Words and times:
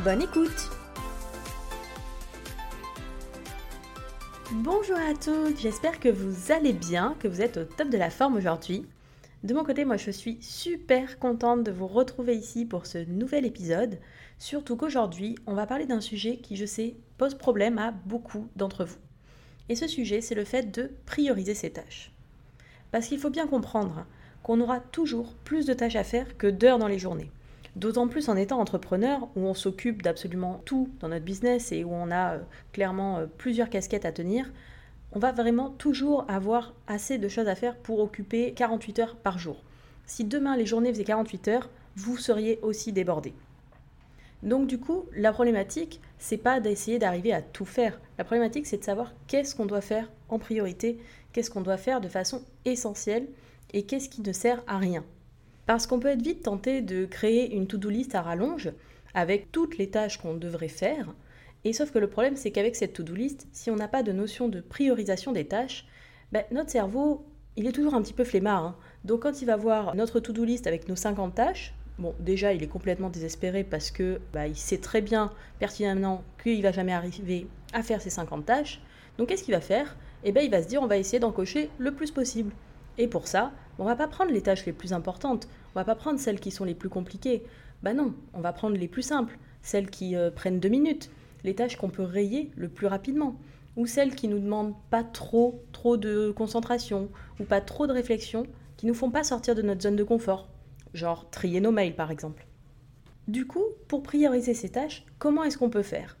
Bonne 0.00 0.22
écoute 0.22 0.70
Bonjour 4.50 4.96
à 4.96 5.14
tous, 5.14 5.56
j'espère 5.60 6.00
que 6.00 6.08
vous 6.08 6.50
allez 6.50 6.72
bien, 6.72 7.14
que 7.20 7.28
vous 7.28 7.40
êtes 7.40 7.58
au 7.58 7.64
top 7.64 7.88
de 7.88 7.98
la 7.98 8.10
forme 8.10 8.36
aujourd'hui. 8.36 8.84
De 9.44 9.54
mon 9.54 9.62
côté, 9.62 9.84
moi 9.84 9.98
je 9.98 10.10
suis 10.10 10.38
super 10.40 11.20
contente 11.20 11.62
de 11.62 11.70
vous 11.70 11.86
retrouver 11.86 12.34
ici 12.34 12.64
pour 12.64 12.86
ce 12.86 12.98
nouvel 13.04 13.44
épisode, 13.44 14.00
surtout 14.38 14.76
qu'aujourd'hui 14.76 15.36
on 15.46 15.54
va 15.54 15.66
parler 15.66 15.86
d'un 15.86 16.00
sujet 16.00 16.38
qui 16.38 16.56
je 16.56 16.66
sais 16.66 16.96
pose 17.16 17.34
problème 17.34 17.78
à 17.78 17.92
beaucoup 17.92 18.48
d'entre 18.56 18.84
vous. 18.84 18.98
Et 19.68 19.76
ce 19.76 19.86
sujet 19.86 20.20
c'est 20.20 20.34
le 20.34 20.44
fait 20.44 20.72
de 20.74 20.90
prioriser 21.06 21.54
ses 21.54 21.70
tâches. 21.70 22.10
Parce 22.90 23.06
qu'il 23.06 23.18
faut 23.18 23.30
bien 23.30 23.46
comprendre 23.46 24.06
qu'on 24.42 24.60
aura 24.60 24.80
toujours 24.80 25.34
plus 25.44 25.64
de 25.64 25.74
tâches 25.74 25.96
à 25.96 26.02
faire 26.02 26.36
que 26.38 26.48
d'heures 26.48 26.78
dans 26.78 26.88
les 26.88 26.98
journées. 26.98 27.30
D'autant 27.74 28.06
plus 28.06 28.28
en 28.28 28.36
étant 28.36 28.60
entrepreneur, 28.60 29.28
où 29.34 29.40
on 29.40 29.54
s'occupe 29.54 30.02
d'absolument 30.02 30.60
tout 30.64 30.90
dans 31.00 31.08
notre 31.08 31.24
business 31.24 31.72
et 31.72 31.84
où 31.84 31.92
on 31.92 32.10
a 32.10 32.34
euh, 32.34 32.38
clairement 32.72 33.18
euh, 33.18 33.26
plusieurs 33.38 33.70
casquettes 33.70 34.04
à 34.04 34.12
tenir, 34.12 34.50
on 35.12 35.18
va 35.18 35.32
vraiment 35.32 35.70
toujours 35.70 36.24
avoir 36.28 36.74
assez 36.86 37.18
de 37.18 37.28
choses 37.28 37.48
à 37.48 37.54
faire 37.54 37.76
pour 37.76 38.00
occuper 38.00 38.52
48 38.52 38.98
heures 38.98 39.16
par 39.16 39.38
jour. 39.38 39.62
Si 40.06 40.24
demain 40.24 40.56
les 40.56 40.66
journées 40.66 40.92
faisaient 40.92 41.04
48 41.04 41.48
heures, 41.48 41.70
vous 41.96 42.16
seriez 42.16 42.58
aussi 42.62 42.92
débordé. 42.92 43.34
Donc 44.42 44.66
du 44.66 44.78
coup, 44.78 45.04
la 45.14 45.32
problématique, 45.32 46.00
c'est 46.18 46.36
pas 46.36 46.60
d'essayer 46.60 46.98
d'arriver 46.98 47.32
à 47.32 47.42
tout 47.42 47.64
faire. 47.64 48.00
La 48.18 48.24
problématique, 48.24 48.66
c'est 48.66 48.78
de 48.78 48.84
savoir 48.84 49.12
qu'est-ce 49.28 49.54
qu'on 49.54 49.66
doit 49.66 49.80
faire 49.80 50.10
en 50.28 50.38
priorité, 50.38 50.98
qu'est-ce 51.32 51.50
qu'on 51.50 51.60
doit 51.60 51.76
faire 51.76 52.00
de 52.00 52.08
façon 52.08 52.42
essentielle 52.64 53.28
et 53.72 53.84
qu'est-ce 53.84 54.08
qui 54.08 54.20
ne 54.22 54.32
sert 54.32 54.62
à 54.66 54.78
rien. 54.78 55.04
Parce 55.66 55.86
qu'on 55.86 56.00
peut 56.00 56.08
être 56.08 56.22
vite 56.22 56.42
tenté 56.42 56.82
de 56.82 57.04
créer 57.04 57.54
une 57.54 57.66
to-do 57.66 57.88
list 57.88 58.14
à 58.14 58.22
rallonge 58.22 58.72
avec 59.14 59.52
toutes 59.52 59.78
les 59.78 59.90
tâches 59.90 60.18
qu'on 60.18 60.34
devrait 60.34 60.68
faire. 60.68 61.14
Et 61.64 61.72
sauf 61.72 61.92
que 61.92 61.98
le 61.98 62.08
problème, 62.08 62.36
c'est 62.36 62.50
qu'avec 62.50 62.74
cette 62.74 62.92
to-do 62.92 63.14
list, 63.14 63.46
si 63.52 63.70
on 63.70 63.76
n'a 63.76 63.88
pas 63.88 64.02
de 64.02 64.12
notion 64.12 64.48
de 64.48 64.60
priorisation 64.60 65.32
des 65.32 65.46
tâches, 65.46 65.86
ben, 66.32 66.44
notre 66.50 66.70
cerveau, 66.70 67.24
il 67.56 67.66
est 67.66 67.72
toujours 67.72 67.94
un 67.94 68.02
petit 68.02 68.14
peu 68.14 68.24
flemmard. 68.24 68.64
Hein. 68.64 68.76
Donc 69.04 69.22
quand 69.22 69.42
il 69.42 69.44
va 69.44 69.56
voir 69.56 69.94
notre 69.94 70.18
to-do 70.18 70.44
list 70.44 70.66
avec 70.66 70.88
nos 70.88 70.96
50 70.96 71.34
tâches, 71.34 71.74
bon, 71.98 72.14
déjà, 72.18 72.52
il 72.52 72.62
est 72.62 72.68
complètement 72.68 73.10
désespéré 73.10 73.62
parce 73.62 73.90
que 73.90 74.20
bah, 74.32 74.48
il 74.48 74.56
sait 74.56 74.78
très 74.78 75.02
bien, 75.02 75.32
pertinemment, 75.60 76.24
qu'il 76.42 76.62
va 76.62 76.72
jamais 76.72 76.92
arriver 76.92 77.46
à 77.72 77.82
faire 77.82 78.00
ces 78.00 78.10
50 78.10 78.44
tâches. 78.44 78.80
Donc 79.18 79.28
qu'est-ce 79.28 79.44
qu'il 79.44 79.54
va 79.54 79.60
faire? 79.60 79.96
Eh 80.24 80.32
bien, 80.32 80.42
il 80.42 80.50
va 80.50 80.62
se 80.62 80.68
dire, 80.68 80.82
on 80.82 80.86
va 80.86 80.96
essayer 80.96 81.20
d'en 81.20 81.32
cocher 81.32 81.70
le 81.78 81.92
plus 81.92 82.10
possible. 82.10 82.52
Et 82.98 83.08
pour 83.08 83.26
ça, 83.26 83.52
on 83.78 83.84
va 83.84 83.96
pas 83.96 84.08
prendre 84.08 84.32
les 84.32 84.42
tâches 84.42 84.66
les 84.66 84.72
plus 84.72 84.92
importantes, 84.92 85.48
on 85.74 85.78
va 85.78 85.84
pas 85.84 85.94
prendre 85.94 86.18
celles 86.18 86.40
qui 86.40 86.50
sont 86.50 86.64
les 86.64 86.74
plus 86.74 86.88
compliquées. 86.88 87.42
Bah 87.82 87.94
non, 87.94 88.14
on 88.34 88.40
va 88.40 88.52
prendre 88.52 88.76
les 88.76 88.88
plus 88.88 89.02
simples, 89.02 89.38
celles 89.62 89.90
qui 89.90 90.14
euh, 90.14 90.30
prennent 90.30 90.60
deux 90.60 90.68
minutes, 90.68 91.10
les 91.44 91.54
tâches 91.54 91.76
qu'on 91.76 91.88
peut 91.88 92.02
rayer 92.02 92.50
le 92.56 92.68
plus 92.68 92.86
rapidement, 92.86 93.36
ou 93.76 93.86
celles 93.86 94.14
qui 94.14 94.28
nous 94.28 94.38
demandent 94.38 94.74
pas 94.90 95.02
trop, 95.02 95.62
trop 95.72 95.96
de 95.96 96.30
concentration, 96.30 97.08
ou 97.40 97.44
pas 97.44 97.60
trop 97.60 97.86
de 97.86 97.92
réflexion, 97.92 98.46
qui 98.76 98.86
nous 98.86 98.94
font 98.94 99.10
pas 99.10 99.24
sortir 99.24 99.54
de 99.54 99.62
notre 99.62 99.82
zone 99.82 99.96
de 99.96 100.04
confort, 100.04 100.48
genre 100.94 101.28
trier 101.30 101.60
nos 101.60 101.72
mails 101.72 101.96
par 101.96 102.10
exemple. 102.10 102.46
Du 103.28 103.46
coup, 103.46 103.64
pour 103.88 104.02
prioriser 104.02 104.52
ces 104.52 104.68
tâches, 104.68 105.04
comment 105.18 105.44
est-ce 105.44 105.56
qu'on 105.56 105.70
peut 105.70 105.82
faire? 105.82 106.16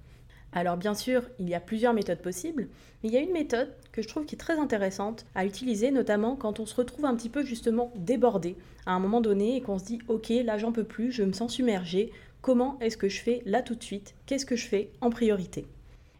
Alors 0.52 0.76
bien 0.76 0.94
sûr, 0.94 1.22
il 1.38 1.48
y 1.48 1.54
a 1.54 1.60
plusieurs 1.60 1.94
méthodes 1.94 2.20
possibles, 2.20 2.68
mais 3.02 3.08
il 3.08 3.14
y 3.14 3.16
a 3.16 3.20
une 3.20 3.32
méthode 3.32 3.72
que 3.90 4.02
je 4.02 4.08
trouve 4.08 4.26
qui 4.26 4.34
est 4.34 4.38
très 4.38 4.58
intéressante 4.58 5.24
à 5.34 5.46
utiliser, 5.46 5.90
notamment 5.90 6.36
quand 6.36 6.60
on 6.60 6.66
se 6.66 6.74
retrouve 6.74 7.06
un 7.06 7.16
petit 7.16 7.30
peu 7.30 7.44
justement 7.44 7.90
débordé 7.96 8.56
à 8.84 8.92
un 8.92 8.98
moment 8.98 9.20
donné 9.20 9.56
et 9.56 9.60
qu'on 9.62 9.78
se 9.78 9.84
dit 9.84 9.98
ok 10.08 10.28
là 10.44 10.58
j'en 10.58 10.72
peux 10.72 10.84
plus, 10.84 11.10
je 11.10 11.22
me 11.22 11.32
sens 11.32 11.54
submergé, 11.54 12.12
comment 12.42 12.78
est-ce 12.80 12.96
que 12.96 13.08
je 13.08 13.22
fais 13.22 13.42
là 13.46 13.62
tout 13.62 13.74
de 13.74 13.82
suite, 13.82 14.14
qu'est-ce 14.26 14.46
que 14.46 14.56
je 14.56 14.66
fais 14.66 14.90
en 15.00 15.10
priorité? 15.10 15.66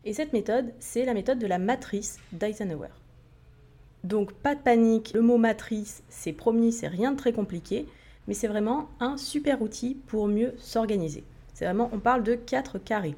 Et 0.04 0.14
cette 0.14 0.32
méthode, 0.32 0.72
c'est 0.80 1.04
la 1.04 1.14
méthode 1.14 1.38
de 1.38 1.46
la 1.46 1.58
matrice 1.58 2.18
d'Eisenhower. 2.32 2.88
Donc 4.02 4.32
pas 4.32 4.54
de 4.54 4.60
panique, 4.60 5.12
le 5.14 5.20
mot 5.20 5.38
matrice, 5.38 6.02
c'est 6.08 6.32
promis, 6.32 6.72
c'est 6.72 6.88
rien 6.88 7.12
de 7.12 7.16
très 7.16 7.32
compliqué, 7.32 7.86
mais 8.26 8.34
c'est 8.34 8.48
vraiment 8.48 8.88
un 8.98 9.16
super 9.16 9.62
outil 9.62 9.96
pour 10.06 10.26
mieux 10.26 10.54
s'organiser. 10.58 11.22
C'est 11.54 11.66
vraiment, 11.66 11.90
on 11.92 11.98
parle 11.98 12.24
de 12.24 12.34
quatre 12.34 12.78
carrés. 12.78 13.14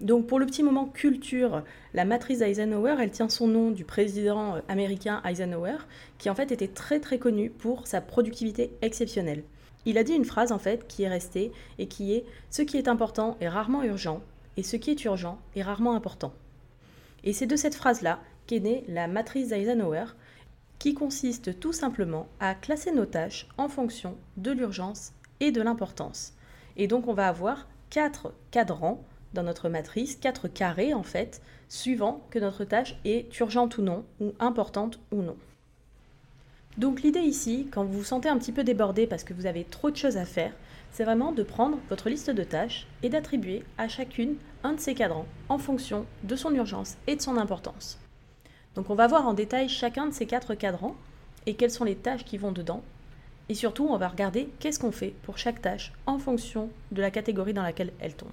Donc 0.00 0.26
pour 0.26 0.38
le 0.38 0.44
petit 0.44 0.62
moment 0.62 0.86
culture, 0.86 1.62
la 1.94 2.04
matrice 2.04 2.42
Eisenhower, 2.42 2.96
elle 3.00 3.10
tient 3.10 3.30
son 3.30 3.48
nom 3.48 3.70
du 3.70 3.84
président 3.84 4.56
euh, 4.56 4.60
américain 4.68 5.22
Eisenhower, 5.24 5.78
qui 6.18 6.28
en 6.28 6.34
fait 6.34 6.52
était 6.52 6.68
très 6.68 7.00
très 7.00 7.18
connu 7.18 7.48
pour 7.48 7.86
sa 7.86 8.02
productivité 8.02 8.72
exceptionnelle. 8.82 9.42
Il 9.86 9.96
a 9.96 10.04
dit 10.04 10.12
une 10.12 10.26
phrase 10.26 10.52
en 10.52 10.58
fait 10.58 10.86
qui 10.86 11.04
est 11.04 11.08
restée 11.08 11.50
et 11.78 11.86
qui 11.86 12.12
est 12.12 12.26
ce 12.50 12.60
qui 12.60 12.76
est 12.76 12.88
important 12.88 13.38
est 13.40 13.48
rarement 13.48 13.84
urgent 13.84 14.20
et 14.58 14.62
ce 14.62 14.76
qui 14.76 14.90
est 14.90 15.04
urgent 15.04 15.38
est 15.54 15.62
rarement 15.62 15.94
important. 15.94 16.34
Et 17.24 17.32
c'est 17.32 17.46
de 17.46 17.56
cette 17.56 17.74
phrase-là 17.74 18.20
qu'est 18.46 18.60
née 18.60 18.84
la 18.88 19.08
matrice 19.08 19.50
Eisenhower, 19.50 20.04
qui 20.78 20.92
consiste 20.92 21.58
tout 21.58 21.72
simplement 21.72 22.28
à 22.38 22.54
classer 22.54 22.92
nos 22.92 23.06
tâches 23.06 23.48
en 23.56 23.68
fonction 23.68 24.18
de 24.36 24.50
l'urgence 24.50 25.12
et 25.40 25.52
de 25.52 25.62
l'importance. 25.62 26.34
Et 26.76 26.86
donc 26.86 27.08
on 27.08 27.14
va 27.14 27.28
avoir 27.28 27.66
quatre 27.88 28.34
cadrans 28.50 29.02
dans 29.36 29.42
notre 29.42 29.68
matrice, 29.68 30.16
quatre 30.16 30.48
carrés 30.48 30.94
en 30.94 31.02
fait, 31.02 31.40
suivant 31.68 32.22
que 32.30 32.38
notre 32.38 32.64
tâche 32.64 32.96
est 33.04 33.38
urgente 33.38 33.78
ou 33.78 33.82
non, 33.82 34.04
ou 34.20 34.32
importante 34.40 34.98
ou 35.12 35.22
non. 35.22 35.36
Donc 36.78 37.02
l'idée 37.02 37.20
ici, 37.20 37.68
quand 37.70 37.84
vous 37.84 37.98
vous 37.98 38.04
sentez 38.04 38.28
un 38.28 38.38
petit 38.38 38.52
peu 38.52 38.64
débordé 38.64 39.06
parce 39.06 39.24
que 39.24 39.32
vous 39.32 39.46
avez 39.46 39.64
trop 39.64 39.90
de 39.90 39.96
choses 39.96 40.16
à 40.16 40.24
faire, 40.24 40.52
c'est 40.90 41.04
vraiment 41.04 41.32
de 41.32 41.42
prendre 41.42 41.78
votre 41.88 42.08
liste 42.08 42.30
de 42.30 42.44
tâches 42.44 42.86
et 43.02 43.08
d'attribuer 43.08 43.62
à 43.78 43.88
chacune 43.88 44.36
un 44.62 44.72
de 44.72 44.80
ces 44.80 44.94
cadrans 44.94 45.26
en 45.48 45.58
fonction 45.58 46.06
de 46.24 46.36
son 46.36 46.54
urgence 46.54 46.96
et 47.06 47.16
de 47.16 47.22
son 47.22 47.36
importance. 47.36 47.98
Donc 48.74 48.90
on 48.90 48.94
va 48.94 49.06
voir 49.06 49.26
en 49.26 49.34
détail 49.34 49.68
chacun 49.68 50.06
de 50.06 50.12
ces 50.12 50.26
quatre 50.26 50.54
cadrans 50.54 50.96
et 51.46 51.54
quelles 51.54 51.70
sont 51.70 51.84
les 51.84 51.96
tâches 51.96 52.24
qui 52.24 52.38
vont 52.38 52.52
dedans. 52.52 52.82
Et 53.48 53.54
surtout, 53.54 53.86
on 53.88 53.96
va 53.96 54.08
regarder 54.08 54.48
qu'est-ce 54.58 54.80
qu'on 54.80 54.92
fait 54.92 55.14
pour 55.22 55.38
chaque 55.38 55.62
tâche 55.62 55.92
en 56.04 56.18
fonction 56.18 56.68
de 56.90 57.00
la 57.00 57.10
catégorie 57.10 57.54
dans 57.54 57.62
laquelle 57.62 57.92
elle 58.00 58.14
tombe. 58.14 58.32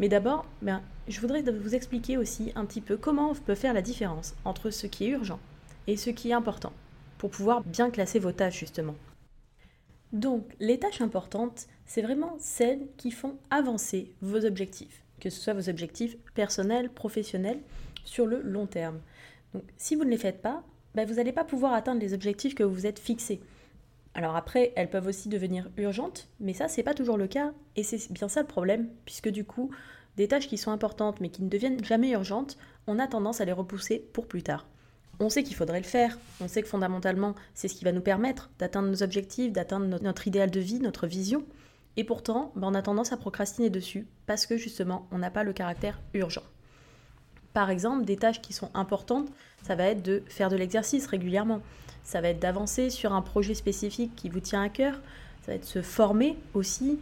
Mais 0.00 0.08
d'abord, 0.08 0.44
ben, 0.62 0.82
je 1.08 1.20
voudrais 1.20 1.42
vous 1.42 1.74
expliquer 1.74 2.16
aussi 2.16 2.52
un 2.54 2.64
petit 2.64 2.80
peu 2.80 2.96
comment 2.96 3.30
on 3.30 3.34
peut 3.34 3.54
faire 3.54 3.74
la 3.74 3.82
différence 3.82 4.34
entre 4.44 4.70
ce 4.70 4.86
qui 4.86 5.04
est 5.04 5.10
urgent 5.10 5.38
et 5.86 5.96
ce 5.96 6.10
qui 6.10 6.30
est 6.30 6.34
important, 6.34 6.72
pour 7.18 7.30
pouvoir 7.30 7.62
bien 7.62 7.90
classer 7.90 8.18
vos 8.18 8.32
tâches 8.32 8.58
justement. 8.58 8.96
Donc, 10.12 10.44
les 10.60 10.78
tâches 10.78 11.00
importantes, 11.00 11.66
c'est 11.86 12.02
vraiment 12.02 12.36
celles 12.38 12.86
qui 12.96 13.10
font 13.10 13.36
avancer 13.50 14.12
vos 14.22 14.44
objectifs, 14.44 15.02
que 15.20 15.30
ce 15.30 15.40
soit 15.40 15.54
vos 15.54 15.68
objectifs 15.68 16.16
personnels, 16.34 16.88
professionnels, 16.88 17.60
sur 18.04 18.26
le 18.26 18.40
long 18.42 18.66
terme. 18.66 19.00
Donc, 19.52 19.64
si 19.76 19.96
vous 19.96 20.04
ne 20.04 20.10
les 20.10 20.18
faites 20.18 20.40
pas, 20.40 20.62
ben, 20.94 21.06
vous 21.06 21.14
n'allez 21.14 21.32
pas 21.32 21.44
pouvoir 21.44 21.72
atteindre 21.72 22.00
les 22.00 22.14
objectifs 22.14 22.54
que 22.54 22.62
vous 22.62 22.74
vous 22.74 22.86
êtes 22.86 22.98
fixés. 22.98 23.40
Alors 24.14 24.36
après, 24.36 24.72
elles 24.76 24.90
peuvent 24.90 25.08
aussi 25.08 25.28
devenir 25.28 25.68
urgentes, 25.76 26.28
mais 26.38 26.54
ça, 26.54 26.68
c'est 26.68 26.84
pas 26.84 26.94
toujours 26.94 27.16
le 27.16 27.26
cas, 27.26 27.52
et 27.74 27.82
c'est 27.82 28.12
bien 28.12 28.28
ça 28.28 28.40
le 28.40 28.46
problème, 28.46 28.88
puisque 29.04 29.28
du 29.28 29.44
coup, 29.44 29.70
des 30.16 30.28
tâches 30.28 30.46
qui 30.46 30.56
sont 30.56 30.70
importantes 30.70 31.20
mais 31.20 31.30
qui 31.30 31.42
ne 31.42 31.48
deviennent 31.48 31.84
jamais 31.84 32.10
urgentes, 32.10 32.56
on 32.86 33.00
a 33.00 33.08
tendance 33.08 33.40
à 33.40 33.44
les 33.44 33.52
repousser 33.52 33.98
pour 34.12 34.28
plus 34.28 34.44
tard. 34.44 34.66
On 35.18 35.30
sait 35.30 35.42
qu'il 35.42 35.56
faudrait 35.56 35.80
le 35.80 35.86
faire, 35.86 36.18
on 36.40 36.48
sait 36.48 36.62
que 36.62 36.68
fondamentalement, 36.68 37.34
c'est 37.54 37.68
ce 37.68 37.74
qui 37.74 37.84
va 37.84 37.92
nous 37.92 38.00
permettre 38.00 38.50
d'atteindre 38.58 38.88
nos 38.88 39.02
objectifs, 39.02 39.52
d'atteindre 39.52 40.00
notre 40.00 40.28
idéal 40.28 40.50
de 40.50 40.60
vie, 40.60 40.78
notre 40.78 41.06
vision, 41.06 41.44
et 41.96 42.04
pourtant, 42.04 42.52
ben, 42.56 42.68
on 42.68 42.74
a 42.74 42.82
tendance 42.82 43.12
à 43.12 43.16
procrastiner 43.16 43.70
dessus, 43.70 44.06
parce 44.26 44.46
que 44.46 44.56
justement, 44.56 45.08
on 45.10 45.18
n'a 45.18 45.30
pas 45.30 45.44
le 45.44 45.52
caractère 45.52 46.00
urgent. 46.12 46.42
Par 47.54 47.70
exemple, 47.70 48.04
des 48.04 48.16
tâches 48.16 48.42
qui 48.42 48.52
sont 48.52 48.70
importantes, 48.74 49.28
ça 49.62 49.76
va 49.76 49.84
être 49.84 50.02
de 50.02 50.24
faire 50.26 50.50
de 50.50 50.56
l'exercice 50.56 51.06
régulièrement, 51.06 51.62
ça 52.02 52.20
va 52.20 52.30
être 52.30 52.40
d'avancer 52.40 52.90
sur 52.90 53.12
un 53.12 53.22
projet 53.22 53.54
spécifique 53.54 54.14
qui 54.16 54.28
vous 54.28 54.40
tient 54.40 54.60
à 54.60 54.68
cœur, 54.68 55.00
ça 55.40 55.52
va 55.52 55.54
être 55.54 55.64
se 55.64 55.80
former 55.80 56.36
aussi, 56.54 56.98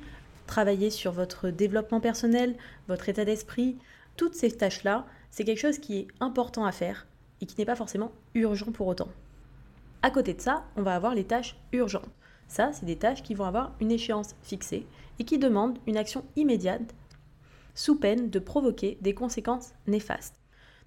travailler 0.47 0.91
sur 0.91 1.11
votre 1.11 1.49
développement 1.49 2.01
personnel, 2.01 2.55
votre 2.87 3.09
état 3.09 3.25
d'esprit. 3.25 3.79
Toutes 4.19 4.35
ces 4.35 4.51
tâches-là, 4.51 5.07
c'est 5.31 5.45
quelque 5.45 5.59
chose 5.59 5.79
qui 5.79 5.97
est 5.97 6.09
important 6.21 6.67
à 6.67 6.73
faire 6.73 7.07
et 7.41 7.47
qui 7.47 7.57
n'est 7.57 7.65
pas 7.65 7.75
forcément 7.75 8.13
urgent 8.35 8.73
pour 8.73 8.89
autant. 8.89 9.09
À 10.03 10.11
côté 10.11 10.35
de 10.35 10.41
ça, 10.43 10.65
on 10.77 10.83
va 10.83 10.95
avoir 10.95 11.15
les 11.15 11.25
tâches 11.25 11.57
urgentes. 11.73 12.11
Ça, 12.47 12.73
c'est 12.75 12.85
des 12.85 12.99
tâches 12.99 13.23
qui 13.23 13.33
vont 13.33 13.47
avoir 13.47 13.73
une 13.81 13.91
échéance 13.91 14.35
fixée 14.43 14.87
et 15.19 15.25
qui 15.25 15.39
demandent 15.39 15.79
une 15.87 15.97
action 15.97 16.27
immédiate 16.37 16.95
sous 17.75 17.99
peine 17.99 18.29
de 18.29 18.39
provoquer 18.39 18.99
des 19.01 19.15
conséquences 19.15 19.73
néfastes. 19.87 20.42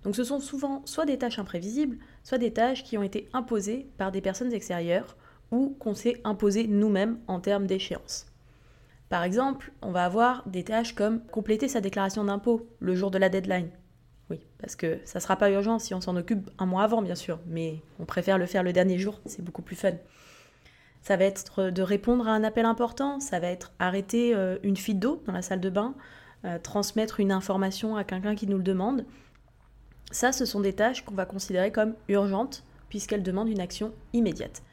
Donc 0.05 0.15
ce 0.15 0.23
sont 0.23 0.39
souvent 0.39 0.83
soit 0.85 1.05
des 1.05 1.17
tâches 1.17 1.39
imprévisibles, 1.39 1.97
soit 2.23 2.37
des 2.37 2.53
tâches 2.53 2.83
qui 2.83 2.95
ont 2.95 3.03
été 3.03 3.27
imposées 3.33 3.89
par 3.97 4.11
des 4.11 4.21
personnes 4.21 4.53
extérieures 4.53 5.17
ou 5.51 5.75
qu'on 5.79 5.95
s'est 5.95 6.21
imposées 6.23 6.67
nous-mêmes 6.67 7.17
en 7.27 7.39
termes 7.39 7.65
d'échéance. 7.65 8.27
Par 9.09 9.23
exemple, 9.23 9.71
on 9.81 9.91
va 9.91 10.05
avoir 10.05 10.47
des 10.47 10.63
tâches 10.63 10.93
comme 10.93 11.25
compléter 11.25 11.67
sa 11.67 11.81
déclaration 11.81 12.23
d'impôt 12.23 12.69
le 12.79 12.93
jour 12.93 13.09
de 13.09 13.17
la 13.17 13.29
deadline. 13.29 13.69
Oui, 14.29 14.39
parce 14.59 14.75
que 14.75 14.99
ça 15.05 15.17
ne 15.17 15.23
sera 15.23 15.37
pas 15.37 15.49
urgent 15.49 15.79
si 15.79 15.95
on 15.95 16.01
s'en 16.01 16.15
occupe 16.15 16.51
un 16.59 16.67
mois 16.67 16.83
avant, 16.83 17.01
bien 17.01 17.15
sûr, 17.15 17.39
mais 17.47 17.81
on 17.99 18.05
préfère 18.05 18.37
le 18.37 18.45
faire 18.45 18.63
le 18.63 18.73
dernier 18.73 18.99
jour, 18.99 19.21
c'est 19.25 19.43
beaucoup 19.43 19.61
plus 19.63 19.75
fun. 19.75 19.93
Ça 21.01 21.17
va 21.17 21.25
être 21.25 21.69
de 21.69 21.81
répondre 21.81 22.27
à 22.27 22.31
un 22.31 22.43
appel 22.43 22.65
important, 22.65 23.19
ça 23.19 23.39
va 23.39 23.47
être 23.47 23.73
arrêter 23.79 24.35
euh, 24.35 24.57
une 24.61 24.77
fuite 24.77 24.99
d'eau 24.99 25.23
dans 25.25 25.33
la 25.33 25.43
salle 25.43 25.61
de 25.61 25.69
bain, 25.69 25.95
euh, 26.45 26.59
transmettre 26.59 27.19
une 27.19 27.31
information 27.31 27.95
à 27.95 28.03
quelqu'un 28.03 28.35
qui 28.35 28.45
nous 28.45 28.57
le 28.57 28.63
demande. 28.63 29.05
Ça, 30.11 30.31
ce 30.31 30.45
sont 30.45 30.59
des 30.59 30.73
tâches 30.73 31.03
qu'on 31.03 31.15
va 31.15 31.25
considérer 31.25 31.71
comme 31.71 31.95
urgentes, 32.07 32.63
puisqu'elles 32.89 33.23
demandent 33.23 33.49
une 33.49 33.59
action 33.59 33.93
immédiate. 34.13 34.63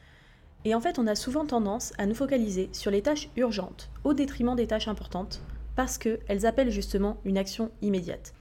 Et 0.65 0.75
en 0.75 0.79
fait, 0.79 0.99
on 0.99 1.07
a 1.07 1.15
souvent 1.15 1.45
tendance 1.45 1.93
à 1.97 2.05
nous 2.05 2.15
focaliser 2.15 2.69
sur 2.71 2.91
les 2.91 3.01
tâches 3.01 3.29
urgentes, 3.35 3.89
au 4.03 4.13
détriment 4.13 4.55
des 4.55 4.67
tâches 4.67 4.87
importantes, 4.87 5.41
parce 5.75 5.97
qu'elles 5.97 6.45
appellent 6.45 6.69
justement 6.69 7.17
une 7.25 7.37
action 7.37 7.71
immédiate. 7.81 8.33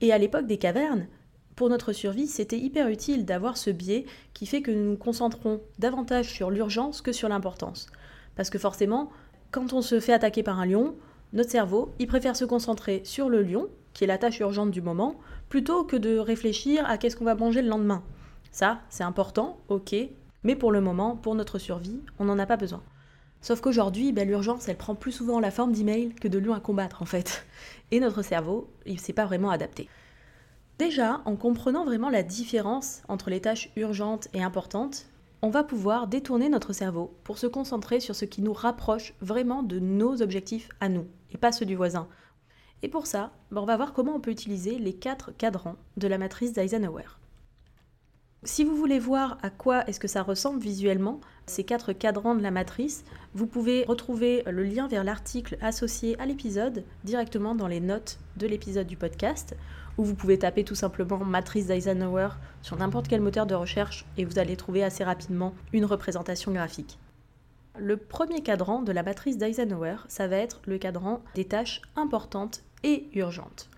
Et 0.00 0.12
à 0.12 0.18
l'époque 0.18 0.46
des 0.46 0.58
cavernes, 0.58 1.06
pour 1.56 1.68
notre 1.68 1.92
survie, 1.92 2.26
c'était 2.26 2.58
hyper 2.58 2.88
utile 2.88 3.24
d'avoir 3.24 3.56
ce 3.56 3.70
biais 3.70 4.06
qui 4.34 4.44
fait 4.44 4.60
que 4.60 4.72
nous 4.72 4.90
nous 4.90 4.96
concentrons 4.96 5.60
davantage 5.78 6.32
sur 6.32 6.50
l'urgence 6.50 7.00
que 7.00 7.12
sur 7.12 7.28
l'importance. 7.28 7.86
Parce 8.34 8.50
que 8.50 8.58
forcément, 8.58 9.10
quand 9.52 9.72
on 9.72 9.80
se 9.80 10.00
fait 10.00 10.12
attaquer 10.12 10.42
par 10.42 10.58
un 10.58 10.66
lion, 10.66 10.96
notre 11.32 11.50
cerveau, 11.50 11.92
il 12.00 12.08
préfère 12.08 12.36
se 12.36 12.44
concentrer 12.44 13.02
sur 13.04 13.28
le 13.28 13.42
lion, 13.42 13.68
qui 13.94 14.04
est 14.04 14.08
la 14.08 14.18
tâche 14.18 14.40
urgente 14.40 14.70
du 14.70 14.82
moment, 14.82 15.16
plutôt 15.48 15.84
que 15.84 15.96
de 15.96 16.18
réfléchir 16.18 16.84
à 16.86 16.98
qu'est-ce 16.98 17.16
qu'on 17.16 17.24
va 17.24 17.34
manger 17.34 17.62
le 17.62 17.68
lendemain. 17.68 18.02
Ça, 18.50 18.80
c'est 18.90 19.04
important, 19.04 19.58
ok, 19.68 19.94
mais 20.42 20.56
pour 20.56 20.70
le 20.70 20.80
moment, 20.80 21.16
pour 21.16 21.34
notre 21.34 21.58
survie, 21.58 22.00
on 22.18 22.26
n'en 22.26 22.38
a 22.38 22.46
pas 22.46 22.56
besoin. 22.56 22.82
Sauf 23.40 23.60
qu'aujourd'hui, 23.60 24.12
ben, 24.12 24.26
l'urgence, 24.26 24.68
elle 24.68 24.76
prend 24.76 24.94
plus 24.94 25.12
souvent 25.12 25.38
la 25.38 25.50
forme 25.50 25.72
d'email 25.72 26.14
que 26.14 26.28
de 26.28 26.38
lions 26.38 26.54
à 26.54 26.60
combattre 26.60 27.02
en 27.02 27.04
fait. 27.04 27.46
Et 27.90 28.00
notre 28.00 28.22
cerveau, 28.22 28.70
il 28.86 28.94
ne 28.94 28.98
s'est 28.98 29.12
pas 29.12 29.26
vraiment 29.26 29.50
adapté. 29.50 29.88
Déjà, 30.78 31.20
en 31.24 31.36
comprenant 31.36 31.84
vraiment 31.84 32.10
la 32.10 32.22
différence 32.22 33.02
entre 33.06 33.30
les 33.30 33.40
tâches 33.40 33.70
urgentes 33.76 34.28
et 34.32 34.42
importantes, 34.42 35.06
on 35.42 35.50
va 35.50 35.62
pouvoir 35.62 36.08
détourner 36.08 36.48
notre 36.48 36.72
cerveau 36.72 37.14
pour 37.22 37.36
se 37.36 37.46
concentrer 37.46 38.00
sur 38.00 38.16
ce 38.16 38.24
qui 38.24 38.40
nous 38.40 38.54
rapproche 38.54 39.12
vraiment 39.20 39.62
de 39.62 39.78
nos 39.78 40.22
objectifs 40.22 40.70
à 40.80 40.88
nous, 40.88 41.06
et 41.32 41.36
pas 41.36 41.52
ceux 41.52 41.66
du 41.66 41.76
voisin. 41.76 42.08
Et 42.84 42.88
pour 42.88 43.06
ça, 43.06 43.30
ben, 43.50 43.62
on 43.62 43.64
va 43.64 43.78
voir 43.78 43.94
comment 43.94 44.14
on 44.14 44.20
peut 44.20 44.30
utiliser 44.30 44.78
les 44.78 44.92
quatre 44.92 45.32
cadrans 45.32 45.76
de 45.96 46.06
la 46.06 46.18
matrice 46.18 46.52
d'Eisenhower. 46.52 47.06
Si 48.42 48.62
vous 48.62 48.76
voulez 48.76 48.98
voir 48.98 49.38
à 49.40 49.48
quoi 49.48 49.88
est-ce 49.88 49.98
que 49.98 50.06
ça 50.06 50.22
ressemble 50.22 50.60
visuellement, 50.60 51.22
ces 51.46 51.64
quatre 51.64 51.94
cadrans 51.94 52.34
de 52.34 52.42
la 52.42 52.50
matrice, 52.50 53.02
vous 53.32 53.46
pouvez 53.46 53.86
retrouver 53.88 54.42
le 54.46 54.64
lien 54.64 54.86
vers 54.86 55.02
l'article 55.02 55.56
associé 55.62 56.20
à 56.20 56.26
l'épisode 56.26 56.84
directement 57.04 57.54
dans 57.54 57.68
les 57.68 57.80
notes 57.80 58.18
de 58.36 58.46
l'épisode 58.46 58.86
du 58.86 58.98
podcast, 58.98 59.56
ou 59.96 60.04
vous 60.04 60.14
pouvez 60.14 60.38
taper 60.38 60.62
tout 60.62 60.74
simplement 60.74 61.24
matrice 61.24 61.68
d'Eisenhower 61.68 62.28
sur 62.60 62.76
n'importe 62.76 63.08
quel 63.08 63.22
moteur 63.22 63.46
de 63.46 63.54
recherche 63.54 64.04
et 64.18 64.26
vous 64.26 64.38
allez 64.38 64.56
trouver 64.58 64.84
assez 64.84 65.04
rapidement 65.04 65.54
une 65.72 65.86
représentation 65.86 66.52
graphique. 66.52 66.98
Le 67.78 67.96
premier 67.96 68.42
cadran 68.42 68.82
de 68.82 68.92
la 68.92 69.02
matrice 69.02 69.38
d'Eisenhower, 69.38 69.96
ça 70.08 70.28
va 70.28 70.36
être 70.36 70.60
le 70.66 70.76
cadran 70.76 71.22
des 71.34 71.46
tâches 71.46 71.80
importantes 71.96 72.62
et 72.84 73.08
urgentes. 73.14 73.68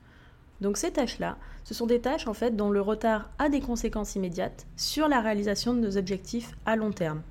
Donc 0.60 0.76
ces 0.76 0.90
tâches-là, 0.90 1.38
ce 1.64 1.72
sont 1.72 1.86
des 1.86 2.00
tâches 2.00 2.26
en 2.26 2.34
fait 2.34 2.54
dont 2.54 2.70
le 2.70 2.80
retard 2.80 3.30
a 3.38 3.48
des 3.48 3.60
conséquences 3.60 4.14
immédiates 4.16 4.66
sur 4.76 5.08
la 5.08 5.20
réalisation 5.20 5.72
de 5.72 5.80
nos 5.80 5.96
objectifs 5.96 6.52
à 6.66 6.76
long 6.76 6.92
terme. 6.92 7.22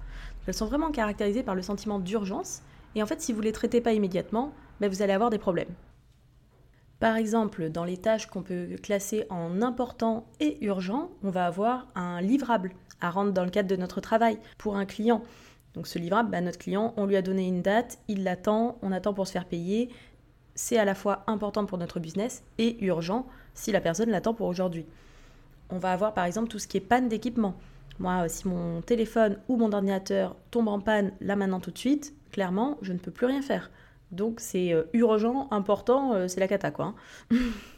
Elles 0.47 0.53
sont 0.53 0.65
vraiment 0.65 0.91
caractérisées 0.91 1.43
par 1.43 1.55
le 1.55 1.61
sentiment 1.61 1.99
d'urgence 1.99 2.61
et 2.95 3.03
en 3.03 3.05
fait 3.05 3.21
si 3.21 3.33
vous 3.33 3.39
ne 3.39 3.45
les 3.45 3.51
traitez 3.51 3.81
pas 3.81 3.93
immédiatement, 3.93 4.53
ben, 4.79 4.89
vous 4.89 5.01
allez 5.01 5.13
avoir 5.13 5.29
des 5.29 5.37
problèmes. 5.37 5.73
Par 6.99 7.17
exemple, 7.17 7.69
dans 7.69 7.83
les 7.83 7.97
tâches 7.97 8.27
qu'on 8.27 8.41
peut 8.41 8.69
classer 8.81 9.25
en 9.29 9.61
important 9.61 10.27
et 10.39 10.63
urgent, 10.65 11.09
on 11.23 11.29
va 11.29 11.45
avoir 11.45 11.87
un 11.95 12.21
livrable 12.21 12.71
à 13.01 13.09
rendre 13.09 13.33
dans 13.33 13.43
le 13.43 13.49
cadre 13.49 13.69
de 13.69 13.75
notre 13.75 14.01
travail 14.01 14.39
pour 14.57 14.77
un 14.77 14.85
client. 14.85 15.23
Donc 15.73 15.87
ce 15.87 15.99
livrable, 15.99 16.29
ben, 16.31 16.45
notre 16.45 16.57
client, 16.57 16.93
on 16.95 17.05
lui 17.05 17.17
a 17.17 17.21
donné 17.21 17.47
une 17.47 17.61
date, 17.61 17.99
il 18.07 18.23
l'attend, 18.23 18.77
on 18.81 18.93
attend 18.93 19.13
pour 19.13 19.27
se 19.27 19.33
faire 19.33 19.45
payer, 19.45 19.89
c'est 20.55 20.77
à 20.77 20.85
la 20.85 20.95
fois 20.95 21.23
important 21.27 21.65
pour 21.65 21.77
notre 21.77 21.99
business 21.99 22.43
et 22.57 22.83
urgent 22.83 23.27
si 23.53 23.71
la 23.71 23.81
personne 23.81 24.09
l'attend 24.09 24.33
pour 24.33 24.47
aujourd'hui. 24.47 24.85
On 25.69 25.77
va 25.77 25.91
avoir 25.91 26.13
par 26.13 26.25
exemple 26.25 26.47
tout 26.47 26.59
ce 26.59 26.67
qui 26.67 26.77
est 26.77 26.81
panne 26.81 27.09
d'équipement. 27.09 27.55
Moi, 27.99 28.27
si 28.27 28.47
mon 28.47 28.81
téléphone 28.81 29.37
ou 29.47 29.57
mon 29.57 29.71
ordinateur 29.71 30.35
tombe 30.51 30.67
en 30.67 30.79
panne 30.79 31.11
là 31.21 31.35
maintenant 31.35 31.59
tout 31.59 31.71
de 31.71 31.77
suite, 31.77 32.13
clairement, 32.31 32.77
je 32.81 32.93
ne 32.93 32.97
peux 32.97 33.11
plus 33.11 33.25
rien 33.25 33.41
faire. 33.41 33.71
Donc 34.11 34.39
c'est 34.39 34.73
euh, 34.73 34.83
urgent, 34.93 35.47
important, 35.51 36.13
euh, 36.13 36.27
c'est 36.27 36.39
la 36.39 36.47
cata 36.47 36.71
quoi. 36.71 36.95
Hein. 37.31 37.37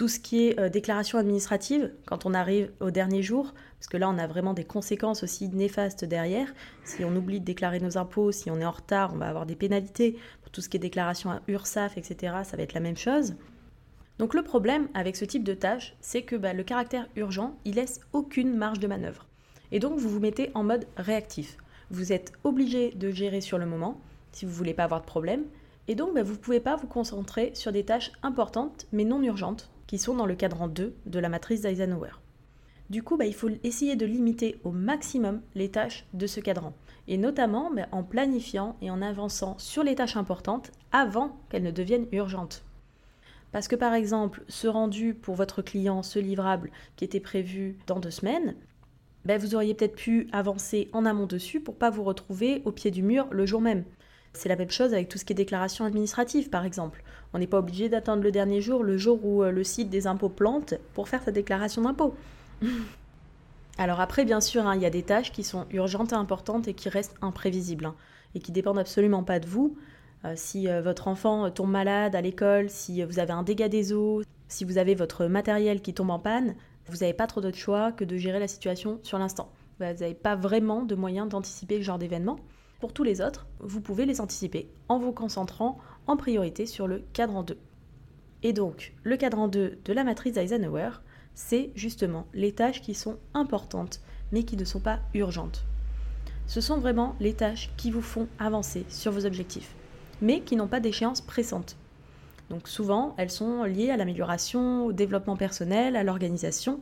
tout 0.00 0.08
ce 0.08 0.18
qui 0.18 0.48
est 0.48 0.58
euh, 0.58 0.68
déclaration 0.68 1.18
administrative, 1.18 1.92
quand 2.06 2.24
on 2.24 2.32
arrive 2.32 2.70
au 2.80 2.90
dernier 2.90 3.22
jour, 3.22 3.52
parce 3.78 3.86
que 3.86 3.96
là 3.96 4.08
on 4.08 4.18
a 4.18 4.26
vraiment 4.26 4.54
des 4.54 4.64
conséquences 4.64 5.22
aussi 5.22 5.48
néfastes 5.48 6.04
derrière. 6.04 6.52
Si 6.84 7.04
on 7.04 7.14
oublie 7.14 7.38
de 7.38 7.44
déclarer 7.44 7.80
nos 7.80 7.98
impôts, 7.98 8.32
si 8.32 8.50
on 8.50 8.58
est 8.60 8.64
en 8.64 8.70
retard, 8.70 9.12
on 9.14 9.18
va 9.18 9.28
avoir 9.28 9.46
des 9.46 9.56
pénalités 9.56 10.16
tout 10.52 10.60
ce 10.60 10.68
qui 10.68 10.76
est 10.76 10.80
déclaration 10.80 11.30
à 11.30 11.40
URSAF, 11.48 11.96
etc., 11.96 12.34
ça 12.44 12.56
va 12.56 12.62
être 12.62 12.74
la 12.74 12.80
même 12.80 12.96
chose. 12.96 13.34
Donc 14.18 14.34
le 14.34 14.42
problème 14.42 14.88
avec 14.92 15.16
ce 15.16 15.24
type 15.24 15.44
de 15.44 15.54
tâche, 15.54 15.94
c'est 16.00 16.22
que 16.22 16.36
bah, 16.36 16.52
le 16.52 16.62
caractère 16.62 17.08
urgent, 17.16 17.56
il 17.64 17.76
laisse 17.76 18.00
aucune 18.12 18.54
marge 18.54 18.78
de 18.78 18.86
manœuvre. 18.86 19.26
Et 19.72 19.78
donc 19.78 19.98
vous 19.98 20.08
vous 20.08 20.20
mettez 20.20 20.50
en 20.54 20.62
mode 20.62 20.86
réactif. 20.96 21.56
Vous 21.90 22.12
êtes 22.12 22.32
obligé 22.44 22.90
de 22.90 23.10
gérer 23.10 23.40
sur 23.40 23.58
le 23.58 23.66
moment, 23.66 24.00
si 24.32 24.44
vous 24.44 24.50
ne 24.50 24.56
voulez 24.56 24.74
pas 24.74 24.84
avoir 24.84 25.00
de 25.00 25.06
problème. 25.06 25.44
Et 25.88 25.94
donc 25.94 26.14
bah, 26.14 26.22
vous 26.22 26.34
ne 26.34 26.38
pouvez 26.38 26.60
pas 26.60 26.76
vous 26.76 26.86
concentrer 26.86 27.52
sur 27.54 27.72
des 27.72 27.84
tâches 27.84 28.12
importantes 28.22 28.86
mais 28.92 29.04
non 29.04 29.22
urgentes, 29.22 29.70
qui 29.86 29.98
sont 29.98 30.14
dans 30.14 30.26
le 30.26 30.34
cadran 30.34 30.68
2 30.68 30.94
de 31.06 31.18
la 31.18 31.28
matrice 31.28 31.62
d'Eisenhower. 31.62 32.12
Du 32.90 33.02
coup, 33.04 33.16
bah, 33.16 33.24
il 33.24 33.34
faut 33.34 33.50
essayer 33.62 33.96
de 33.96 34.04
limiter 34.04 34.60
au 34.64 34.70
maximum 34.72 35.40
les 35.54 35.70
tâches 35.70 36.06
de 36.12 36.26
ce 36.26 36.40
cadran, 36.40 36.74
et 37.08 37.16
notamment 37.16 37.70
en 37.92 38.02
planifiant 38.02 38.76
et 38.80 38.90
en 38.90 39.02
avançant 39.02 39.56
sur 39.58 39.82
les 39.82 39.94
tâches 39.94 40.16
importantes 40.16 40.70
avant 40.92 41.36
qu'elles 41.48 41.62
ne 41.62 41.70
deviennent 41.70 42.06
urgentes. 42.12 42.62
Parce 43.52 43.68
que 43.68 43.76
par 43.76 43.94
exemple, 43.94 44.44
ce 44.48 44.68
rendu 44.68 45.14
pour 45.14 45.34
votre 45.34 45.62
client, 45.62 46.02
ce 46.02 46.18
livrable 46.18 46.70
qui 46.96 47.04
était 47.04 47.20
prévu 47.20 47.76
dans 47.86 47.98
deux 47.98 48.10
semaines, 48.10 48.54
bah, 49.24 49.38
vous 49.38 49.54
auriez 49.54 49.74
peut-être 49.74 49.96
pu 49.96 50.28
avancer 50.32 50.88
en 50.92 51.04
amont 51.04 51.26
dessus 51.26 51.60
pour 51.60 51.76
pas 51.76 51.90
vous 51.90 52.04
retrouver 52.04 52.62
au 52.64 52.72
pied 52.72 52.90
du 52.90 53.02
mur 53.02 53.26
le 53.30 53.44
jour 53.44 53.60
même. 53.60 53.84
C'est 54.32 54.48
la 54.48 54.56
même 54.56 54.70
chose 54.70 54.94
avec 54.94 55.08
tout 55.08 55.18
ce 55.18 55.24
qui 55.24 55.32
est 55.32 55.36
déclaration 55.36 55.84
administrative, 55.84 56.50
par 56.50 56.64
exemple. 56.64 57.02
On 57.32 57.38
n'est 57.38 57.48
pas 57.48 57.58
obligé 57.58 57.88
d'attendre 57.88 58.22
le 58.22 58.30
dernier 58.30 58.60
jour, 58.60 58.84
le 58.84 58.96
jour 58.96 59.24
où 59.24 59.42
euh, 59.42 59.50
le 59.50 59.64
site 59.64 59.90
des 59.90 60.06
impôts 60.06 60.28
plante, 60.28 60.74
pour 60.94 61.08
faire 61.08 61.22
sa 61.22 61.32
déclaration 61.32 61.82
d'impôt. 61.82 62.14
Alors 63.80 64.00
après, 64.00 64.26
bien 64.26 64.42
sûr, 64.42 64.66
hein, 64.66 64.76
il 64.76 64.82
y 64.82 64.84
a 64.84 64.90
des 64.90 65.02
tâches 65.02 65.32
qui 65.32 65.42
sont 65.42 65.64
urgentes 65.70 66.12
et 66.12 66.14
importantes 66.14 66.68
et 66.68 66.74
qui 66.74 66.90
restent 66.90 67.16
imprévisibles 67.22 67.86
hein, 67.86 67.94
et 68.34 68.38
qui 68.38 68.52
dépendent 68.52 68.78
absolument 68.78 69.24
pas 69.24 69.40
de 69.40 69.46
vous. 69.46 69.74
Euh, 70.26 70.34
si 70.36 70.68
euh, 70.68 70.82
votre 70.82 71.08
enfant 71.08 71.50
tombe 71.50 71.70
malade 71.70 72.14
à 72.14 72.20
l'école, 72.20 72.68
si 72.68 73.02
vous 73.02 73.18
avez 73.18 73.32
un 73.32 73.42
dégât 73.42 73.70
des 73.70 73.94
eaux, 73.94 74.20
si 74.48 74.66
vous 74.66 74.76
avez 74.76 74.94
votre 74.94 75.24
matériel 75.24 75.80
qui 75.80 75.94
tombe 75.94 76.10
en 76.10 76.18
panne, 76.18 76.56
vous 76.88 76.98
n'avez 76.98 77.14
pas 77.14 77.26
trop 77.26 77.40
d'autre 77.40 77.56
choix 77.56 77.90
que 77.90 78.04
de 78.04 78.18
gérer 78.18 78.38
la 78.38 78.48
situation 78.48 79.00
sur 79.02 79.18
l'instant. 79.18 79.50
Vous 79.78 79.86
n'avez 79.86 80.12
pas 80.12 80.36
vraiment 80.36 80.82
de 80.82 80.94
moyens 80.94 81.30
d'anticiper 81.30 81.78
ce 81.78 81.82
genre 81.82 81.98
d'événement. 81.98 82.36
Pour 82.80 82.92
tous 82.92 83.02
les 83.02 83.22
autres, 83.22 83.46
vous 83.60 83.80
pouvez 83.80 84.04
les 84.04 84.20
anticiper 84.20 84.68
en 84.90 84.98
vous 84.98 85.12
concentrant 85.12 85.78
en 86.06 86.18
priorité 86.18 86.66
sur 86.66 86.86
le 86.86 87.02
cadran 87.14 87.44
2. 87.44 87.56
Et 88.42 88.52
donc, 88.52 88.92
le 89.04 89.16
cadran 89.16 89.48
2 89.48 89.78
de 89.82 89.92
la 89.94 90.04
matrice 90.04 90.36
Eisenhower, 90.36 90.90
c'est 91.42 91.70
justement 91.74 92.26
les 92.34 92.52
tâches 92.52 92.82
qui 92.82 92.94
sont 92.94 93.16
importantes 93.32 94.00
mais 94.30 94.44
qui 94.44 94.56
ne 94.56 94.64
sont 94.64 94.78
pas 94.78 95.00
urgentes. 95.14 95.64
Ce 96.46 96.60
sont 96.60 96.78
vraiment 96.78 97.16
les 97.18 97.32
tâches 97.32 97.70
qui 97.76 97.90
vous 97.90 98.02
font 98.02 98.28
avancer 98.38 98.84
sur 98.88 99.10
vos 99.10 99.24
objectifs, 99.24 99.74
mais 100.20 100.42
qui 100.42 100.54
n'ont 100.54 100.68
pas 100.68 100.80
d'échéance 100.80 101.22
pressante. 101.22 101.76
Donc 102.50 102.68
souvent, 102.68 103.14
elles 103.16 103.30
sont 103.30 103.64
liées 103.64 103.90
à 103.90 103.96
l'amélioration, 103.96 104.84
au 104.84 104.92
développement 104.92 105.36
personnel, 105.36 105.96
à 105.96 106.04
l'organisation. 106.04 106.80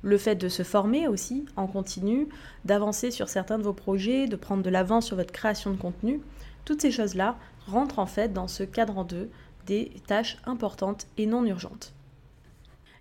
Le 0.00 0.16
fait 0.16 0.36
de 0.36 0.48
se 0.48 0.62
former 0.62 1.08
aussi 1.08 1.44
en 1.56 1.66
continu, 1.66 2.28
d'avancer 2.64 3.10
sur 3.10 3.28
certains 3.28 3.58
de 3.58 3.64
vos 3.64 3.74
projets, 3.74 4.28
de 4.28 4.36
prendre 4.36 4.62
de 4.62 4.70
l'avance 4.70 5.06
sur 5.06 5.16
votre 5.16 5.32
création 5.32 5.72
de 5.72 5.76
contenu, 5.76 6.20
toutes 6.64 6.82
ces 6.82 6.92
choses-là 6.92 7.36
rentrent 7.66 7.98
en 7.98 8.06
fait 8.06 8.32
dans 8.32 8.48
ce 8.48 8.62
cadre 8.62 8.96
en 8.96 9.04
deux 9.04 9.28
des 9.66 9.90
tâches 10.06 10.38
importantes 10.46 11.08
et 11.18 11.26
non 11.26 11.44
urgentes. 11.44 11.95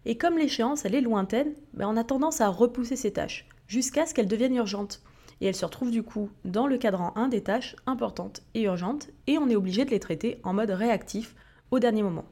Et 0.05 0.17
comme 0.17 0.38
l'échéance, 0.38 0.85
elle 0.85 0.95
est 0.95 1.01
lointaine, 1.01 1.53
on 1.79 1.97
a 1.97 2.03
tendance 2.03 2.41
à 2.41 2.50
repousser 2.50 2.95
ces 2.95 3.12
tâches, 3.12 3.47
jusqu'à 3.67 4.05
ce 4.05 4.13
qu'elles 4.13 4.27
deviennent 4.27 4.55
urgentes. 4.55 5.01
et 5.41 5.47
elles 5.47 5.55
se 5.55 5.65
retrouvent 5.65 5.91
du 5.91 6.03
coup 6.03 6.29
dans 6.45 6.67
le 6.67 6.77
cadran 6.77 7.12
1 7.15 7.27
des 7.27 7.41
tâches 7.41 7.75
importantes 7.88 8.41
et 8.53 8.63
urgentes, 8.63 9.09
et 9.27 9.38
on 9.38 9.50
est 9.50 9.55
obligé 9.55 9.83
de 9.83 9.89
les 9.89 10.00
traiter 10.00 10.39
en 10.43 10.53
mode 10.53 10.69
réactif 10.69 11.35
au 11.71 11.79
dernier 11.79 12.03
moment. 12.03 12.25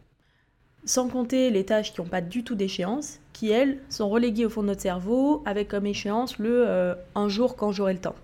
Sans 0.85 1.09
compter 1.09 1.49
les 1.49 1.65
tâches 1.65 1.93
qui 1.93 2.01
n'ont 2.01 2.07
pas 2.07 2.21
du 2.21 2.43
tout 2.43 2.55
d'échéance, 2.55 3.19
qui 3.33 3.49
elles 3.49 3.79
sont 3.89 4.09
reléguées 4.09 4.45
au 4.45 4.49
fond 4.49 4.61
de 4.61 4.67
notre 4.67 4.81
cerveau 4.81 5.41
avec 5.45 5.69
comme 5.69 5.85
échéance 5.85 6.37
le 6.39 6.67
euh, 6.67 6.95
un 7.15 7.27
jour 7.27 7.55
quand 7.55 7.71
j'aurai 7.71 7.93
le 7.93 7.99
temps. 7.99 8.15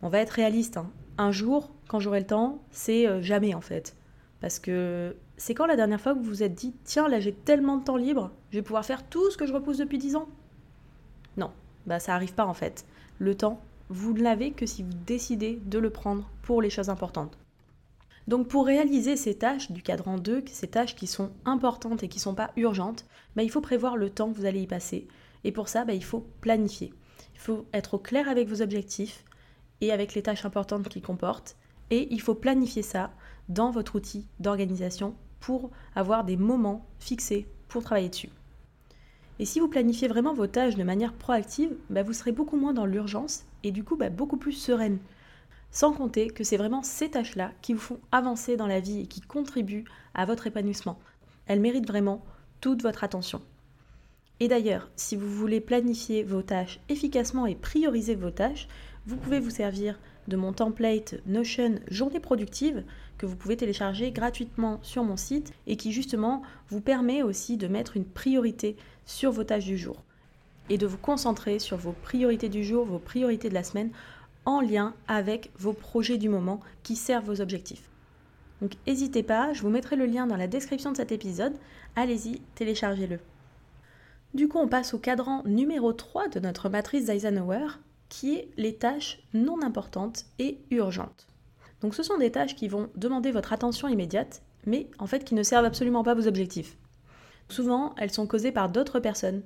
On 0.00 0.08
va 0.08 0.20
être 0.20 0.30
réaliste, 0.30 0.76
hein. 0.76 0.90
un 1.18 1.32
jour 1.32 1.70
quand 1.88 2.00
j'aurai 2.00 2.20
le 2.20 2.26
temps, 2.26 2.60
c'est 2.70 3.06
euh, 3.06 3.20
jamais 3.20 3.54
en 3.54 3.60
fait. 3.60 3.96
Parce 4.40 4.58
que 4.58 5.16
c'est 5.38 5.54
quand 5.54 5.66
la 5.66 5.76
dernière 5.76 6.00
fois 6.00 6.14
que 6.14 6.18
vous 6.18 6.24
vous 6.24 6.42
êtes 6.42 6.54
dit 6.54 6.74
tiens 6.84 7.08
là 7.08 7.20
j'ai 7.20 7.32
tellement 7.32 7.78
de 7.78 7.84
temps 7.84 7.96
libre, 7.96 8.32
je 8.50 8.58
vais 8.58 8.62
pouvoir 8.62 8.84
faire 8.84 9.08
tout 9.08 9.30
ce 9.30 9.36
que 9.36 9.46
je 9.46 9.52
repousse 9.52 9.78
depuis 9.78 9.98
10 9.98 10.16
ans? 10.16 10.28
Non, 11.36 11.52
bah 11.86 12.00
ça 12.00 12.14
arrive 12.14 12.34
pas 12.34 12.44
en 12.44 12.54
fait. 12.54 12.84
Le 13.18 13.34
temps, 13.34 13.60
vous 13.88 14.12
ne 14.12 14.22
l'avez 14.22 14.50
que 14.50 14.66
si 14.66 14.82
vous 14.82 14.92
décidez 15.06 15.60
de 15.64 15.78
le 15.78 15.90
prendre 15.90 16.28
pour 16.42 16.60
les 16.60 16.70
choses 16.70 16.90
importantes. 16.90 17.38
Donc 18.26 18.48
pour 18.48 18.66
réaliser 18.66 19.16
ces 19.16 19.34
tâches 19.34 19.70
du 19.70 19.82
cadran 19.82 20.18
2, 20.18 20.44
ces 20.50 20.68
tâches 20.68 20.94
qui 20.94 21.06
sont 21.06 21.30
importantes 21.46 22.02
et 22.02 22.08
qui 22.08 22.18
ne 22.18 22.22
sont 22.22 22.34
pas 22.34 22.50
urgentes, 22.56 23.06
bah, 23.36 23.42
il 23.42 23.50
faut 23.50 23.62
prévoir 23.62 23.96
le 23.96 24.10
temps 24.10 24.30
que 24.30 24.36
vous 24.36 24.44
allez 24.44 24.60
y 24.60 24.66
passer. 24.66 25.08
Et 25.44 25.52
pour 25.52 25.68
ça, 25.68 25.86
bah, 25.86 25.94
il 25.94 26.04
faut 26.04 26.26
planifier. 26.42 26.92
Il 27.34 27.40
faut 27.40 27.64
être 27.72 27.94
au 27.94 27.98
clair 27.98 28.28
avec 28.28 28.46
vos 28.48 28.60
objectifs 28.60 29.24
et 29.80 29.92
avec 29.92 30.14
les 30.14 30.22
tâches 30.22 30.44
importantes 30.44 30.90
qu'ils 30.90 31.00
comportent. 31.00 31.56
Et 31.90 32.12
il 32.12 32.20
faut 32.20 32.34
planifier 32.34 32.82
ça 32.82 33.12
dans 33.48 33.70
votre 33.70 33.94
outil 33.94 34.26
d'organisation 34.40 35.14
pour 35.40 35.70
avoir 35.94 36.24
des 36.24 36.36
moments 36.36 36.86
fixés 36.98 37.46
pour 37.68 37.82
travailler 37.82 38.08
dessus. 38.08 38.30
Et 39.38 39.44
si 39.44 39.60
vous 39.60 39.68
planifiez 39.68 40.08
vraiment 40.08 40.34
vos 40.34 40.46
tâches 40.46 40.74
de 40.74 40.82
manière 40.82 41.12
proactive, 41.12 41.76
bah, 41.90 42.02
vous 42.02 42.12
serez 42.12 42.32
beaucoup 42.32 42.56
moins 42.56 42.72
dans 42.72 42.86
l'urgence 42.86 43.44
et 43.62 43.70
du 43.70 43.84
coup 43.84 43.96
beaucoup 43.96 44.36
plus 44.36 44.52
sereine. 44.52 44.98
Sans 45.70 45.92
compter 45.92 46.28
que 46.28 46.44
c'est 46.44 46.56
vraiment 46.56 46.82
ces 46.82 47.10
tâches-là 47.10 47.52
qui 47.62 47.74
vous 47.74 47.80
font 47.80 48.00
avancer 48.10 48.56
dans 48.56 48.66
la 48.66 48.80
vie 48.80 49.00
et 49.02 49.06
qui 49.06 49.20
contribuent 49.20 49.84
à 50.14 50.24
votre 50.24 50.46
épanouissement. 50.46 50.98
Elles 51.46 51.60
méritent 51.60 51.86
vraiment 51.86 52.24
toute 52.60 52.82
votre 52.82 53.04
attention. 53.04 53.40
Et 54.40 54.48
d'ailleurs, 54.48 54.88
si 54.96 55.16
vous 55.16 55.28
voulez 55.28 55.60
planifier 55.60 56.22
vos 56.22 56.42
tâches 56.42 56.80
efficacement 56.88 57.46
et 57.46 57.54
prioriser 57.54 58.14
vos 58.14 58.30
tâches, 58.30 58.68
vous 59.06 59.16
pouvez 59.16 59.40
vous 59.40 59.50
servir 59.50 59.98
de 60.28 60.36
mon 60.36 60.52
template 60.52 61.14
Notion 61.26 61.76
Journée 61.88 62.20
productive 62.20 62.84
que 63.18 63.26
vous 63.26 63.36
pouvez 63.36 63.56
télécharger 63.56 64.10
gratuitement 64.12 64.78
sur 64.82 65.04
mon 65.04 65.16
site 65.16 65.52
et 65.66 65.76
qui 65.76 65.92
justement 65.92 66.42
vous 66.70 66.80
permet 66.80 67.22
aussi 67.22 67.56
de 67.56 67.68
mettre 67.68 67.96
une 67.96 68.04
priorité 68.04 68.76
sur 69.04 69.32
vos 69.32 69.44
tâches 69.44 69.64
du 69.64 69.76
jour 69.76 69.96
et 70.70 70.78
de 70.78 70.86
vous 70.86 70.98
concentrer 70.98 71.58
sur 71.58 71.76
vos 71.76 71.92
priorités 71.92 72.48
du 72.48 72.64
jour, 72.64 72.84
vos 72.84 72.98
priorités 72.98 73.48
de 73.48 73.54
la 73.54 73.64
semaine 73.64 73.90
en 74.44 74.60
lien 74.60 74.94
avec 75.08 75.50
vos 75.58 75.72
projets 75.72 76.18
du 76.18 76.28
moment 76.28 76.60
qui 76.82 76.96
servent 76.96 77.26
vos 77.26 77.40
objectifs. 77.40 77.88
Donc 78.60 78.72
n'hésitez 78.86 79.22
pas, 79.22 79.52
je 79.52 79.62
vous 79.62 79.70
mettrai 79.70 79.96
le 79.96 80.06
lien 80.06 80.26
dans 80.26 80.36
la 80.36 80.46
description 80.46 80.92
de 80.92 80.96
cet 80.96 81.12
épisode. 81.12 81.54
Allez-y, 81.96 82.40
téléchargez-le. 82.54 83.18
Du 84.34 84.48
coup, 84.48 84.58
on 84.58 84.68
passe 84.68 84.94
au 84.94 84.98
cadran 84.98 85.42
numéro 85.44 85.92
3 85.92 86.28
de 86.28 86.40
notre 86.40 86.68
matrice 86.68 87.06
d'Eisenhower, 87.06 87.66
qui 88.08 88.36
est 88.36 88.48
les 88.56 88.74
tâches 88.74 89.20
non 89.32 89.62
importantes 89.62 90.26
et 90.38 90.58
urgentes. 90.70 91.26
Donc 91.80 91.94
ce 91.94 92.02
sont 92.02 92.18
des 92.18 92.32
tâches 92.32 92.56
qui 92.56 92.68
vont 92.68 92.90
demander 92.96 93.30
votre 93.30 93.52
attention 93.52 93.88
immédiate, 93.88 94.42
mais 94.66 94.88
en 94.98 95.06
fait 95.06 95.24
qui 95.24 95.34
ne 95.34 95.42
servent 95.42 95.64
absolument 95.64 96.02
pas 96.02 96.14
vos 96.14 96.26
objectifs. 96.26 96.76
Souvent, 97.48 97.94
elles 97.96 98.10
sont 98.10 98.26
causées 98.26 98.52
par 98.52 98.68
d'autres 98.68 99.00
personnes, 99.00 99.42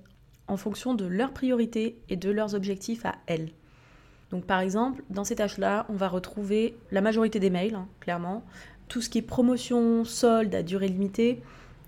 en 0.48 0.56
fonction 0.56 0.94
de 0.94 1.04
leurs 1.04 1.32
priorités 1.32 1.98
et 2.08 2.16
de 2.16 2.30
leurs 2.30 2.54
objectifs 2.54 3.06
à 3.06 3.14
elles. 3.26 3.50
Donc 4.30 4.44
par 4.44 4.60
exemple, 4.60 5.02
dans 5.10 5.24
ces 5.24 5.36
tâches-là, 5.36 5.86
on 5.88 5.94
va 5.94 6.08
retrouver 6.08 6.74
la 6.90 7.02
majorité 7.02 7.38
des 7.38 7.50
mails, 7.50 7.74
hein, 7.74 7.86
clairement, 8.00 8.42
tout 8.88 9.00
ce 9.00 9.08
qui 9.08 9.18
est 9.18 9.22
promotion, 9.22 10.04
solde 10.04 10.54
à 10.54 10.62
durée 10.62 10.88
limitée, 10.88 11.42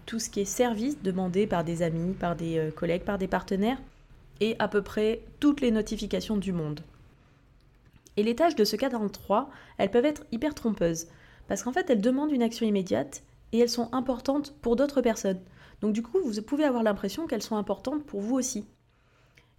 tout 0.07 0.19
ce 0.19 0.29
qui 0.29 0.41
est 0.41 0.45
service 0.45 1.03
demandé 1.03 1.47
par 1.47 1.65
des 1.65 1.83
amis, 1.83 2.13
par 2.13 2.37
des 2.37 2.59
euh, 2.59 2.71
collègues, 2.71 3.03
par 3.03 3.19
des 3.19 3.29
partenaires, 3.29 3.79
et 4.41 4.57
à 4.59 4.69
peu 4.69 4.83
près 4.83 5.23
toutes 5.41 5.61
les 5.61 5.71
notifications 5.71 6.37
du 6.37 6.53
monde. 6.53 6.81
Et 8.17 8.23
les 8.23 8.37
tâches 8.37 8.55
de 8.55 8.65
ce 8.65 8.77
cadre 8.77 9.07
3, 9.09 9.51
elles 9.79 9.91
peuvent 9.91 10.05
être 10.05 10.25
hyper 10.33 10.55
trompeuses, 10.55 11.09
parce 11.49 11.63
qu'en 11.63 11.73
fait, 11.73 11.91
elles 11.91 12.01
demandent 12.01 12.33
une 12.33 12.43
action 12.43 12.67
immédiate 12.67 13.23
et 13.53 13.59
elles 13.59 13.69
sont 13.69 13.93
importantes 13.93 14.55
pour 14.63 14.77
d'autres 14.77 15.03
personnes. 15.03 15.41
Donc 15.81 15.93
du 15.93 16.03
coup, 16.03 16.19
vous 16.25 16.41
pouvez 16.43 16.65
avoir 16.65 16.83
l'impression 16.83 17.27
qu'elles 17.27 17.43
sont 17.43 17.57
importantes 17.57 18.05
pour 18.05 18.21
vous 18.21 18.37
aussi. 18.37 18.67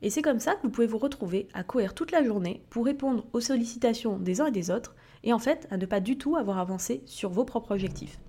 Et 0.01 0.09
c'est 0.09 0.21
comme 0.21 0.39
ça 0.39 0.55
que 0.55 0.63
vous 0.63 0.69
pouvez 0.69 0.87
vous 0.87 0.97
retrouver 0.97 1.47
à 1.53 1.63
courir 1.63 1.93
toute 1.93 2.11
la 2.11 2.23
journée 2.23 2.63
pour 2.69 2.85
répondre 2.85 3.25
aux 3.33 3.39
sollicitations 3.39 4.17
des 4.19 4.41
uns 4.41 4.47
et 4.47 4.51
des 4.51 4.71
autres, 4.71 4.95
et 5.23 5.33
en 5.33 5.39
fait 5.39 5.67
à 5.71 5.77
ne 5.77 5.85
pas 5.85 5.99
du 5.99 6.17
tout 6.17 6.35
avoir 6.35 6.59
avancé 6.59 7.01
sur 7.05 7.29
vos 7.29 7.45
propres 7.45 7.71
objectifs. 7.71 8.19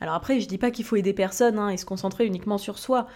Alors 0.00 0.14
après, 0.14 0.40
je 0.40 0.48
dis 0.48 0.58
pas 0.58 0.70
qu'il 0.70 0.84
faut 0.84 0.96
aider 0.96 1.12
personne 1.12 1.58
hein, 1.58 1.68
et 1.68 1.76
se 1.76 1.84
concentrer 1.84 2.26
uniquement 2.26 2.58
sur 2.58 2.78
soi, 2.78 3.06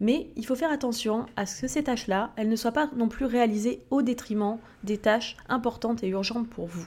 mais 0.00 0.30
il 0.36 0.46
faut 0.46 0.54
faire 0.54 0.70
attention 0.70 1.26
à 1.36 1.46
ce 1.46 1.62
que 1.62 1.68
ces 1.68 1.84
tâches-là, 1.84 2.32
elles 2.36 2.48
ne 2.48 2.56
soient 2.56 2.72
pas 2.72 2.90
non 2.96 3.08
plus 3.08 3.24
réalisées 3.24 3.82
au 3.90 4.02
détriment 4.02 4.58
des 4.84 4.98
tâches 4.98 5.36
importantes 5.48 6.02
et 6.04 6.08
urgentes 6.08 6.48
pour 6.48 6.66
vous. 6.66 6.86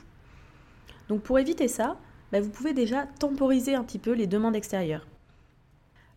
Donc 1.10 1.22
pour 1.22 1.40
éviter 1.40 1.68
ça, 1.68 1.98
bah, 2.32 2.40
vous 2.40 2.50
pouvez 2.50 2.74
déjà 2.74 3.06
temporiser 3.20 3.76
un 3.76 3.84
petit 3.84 4.00
peu 4.00 4.14
les 4.14 4.28
demandes 4.28 4.56
extérieures. 4.56 5.06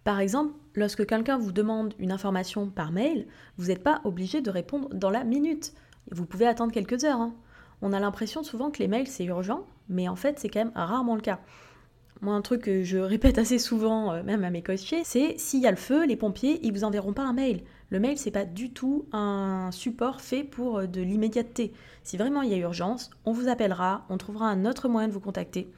Par 0.05 0.21
exemple, 0.21 0.55
lorsque 0.75 1.07
quelqu'un 1.07 1.39
vous 1.39 1.51
demande 1.51 1.95
une 1.99 2.13
information 2.13 2.69
par 2.69 2.93
mail, 2.93 3.27
vous 3.59 3.67
n'êtes 3.67 3.83
pas 3.83 4.01
obligé 4.05 4.41
de 4.41 4.51
répondre 4.51 4.89
dans 4.93 5.11
la 5.11 5.25
minute. 5.25 5.73
Vous 6.13 6.27
pouvez 6.27 6.47
attendre 6.47 6.73
quelques 6.73 7.05
heures. 7.05 7.21
Hein. 7.21 7.35
On 7.83 7.93
a 7.93 8.01
l'impression 8.01 8.43
souvent 8.43 8.71
que 8.71 8.79
les 8.79 8.89
mails 8.89 9.09
c'est 9.09 9.25
urgent, 9.25 9.67
mais 9.89 10.09
en 10.09 10.17
fait 10.17 10.39
c'est 10.39 10.49
quand 10.49 10.61
même 10.61 10.73
rarement 10.75 11.17
le 11.17 11.23
cas. 11.23 11.41
Moi, 12.21 12.35
un 12.35 12.43
truc 12.43 12.63
que 12.63 12.85
je 12.85 12.99
répète 12.99 13.39
assez 13.39 13.59
souvent, 13.59 14.13
euh, 14.13 14.23
même 14.23 14.45
à 14.45 14.51
mes 14.51 14.63
coachés, 14.63 15.03
c'est 15.05 15.37
s'il 15.37 15.61
y 15.61 15.67
a 15.67 15.71
le 15.71 15.77
feu, 15.77 16.07
les 16.07 16.17
pompiers, 16.17 16.61
ils 16.63 16.73
vous 16.73 16.85
enverront 16.85 17.13
pas 17.13 17.25
un 17.25 17.33
mail. 17.33 17.63
Le 17.91 18.01
mail, 18.01 18.17
c'est 18.17 18.31
pas 18.31 18.45
du 18.45 18.73
tout 18.73 19.07
un 19.13 19.71
support 19.73 20.21
fait 20.21 20.45
pour 20.45 20.79
euh, 20.79 20.87
de 20.87 21.03
l'immédiateté. 21.03 21.73
Si 22.03 22.17
vraiment 22.17 22.43
il 22.43 22.51
y 22.51 22.55
a 22.55 22.59
urgence, 22.59 23.11
on 23.25 23.33
vous 23.33 23.49
appellera, 23.49 24.07
on 24.09 24.17
trouvera 24.17 24.47
un 24.49 24.65
autre 24.65 24.89
moyen 24.89 25.09
de 25.09 25.13
vous 25.13 25.21
contacter. 25.21 25.71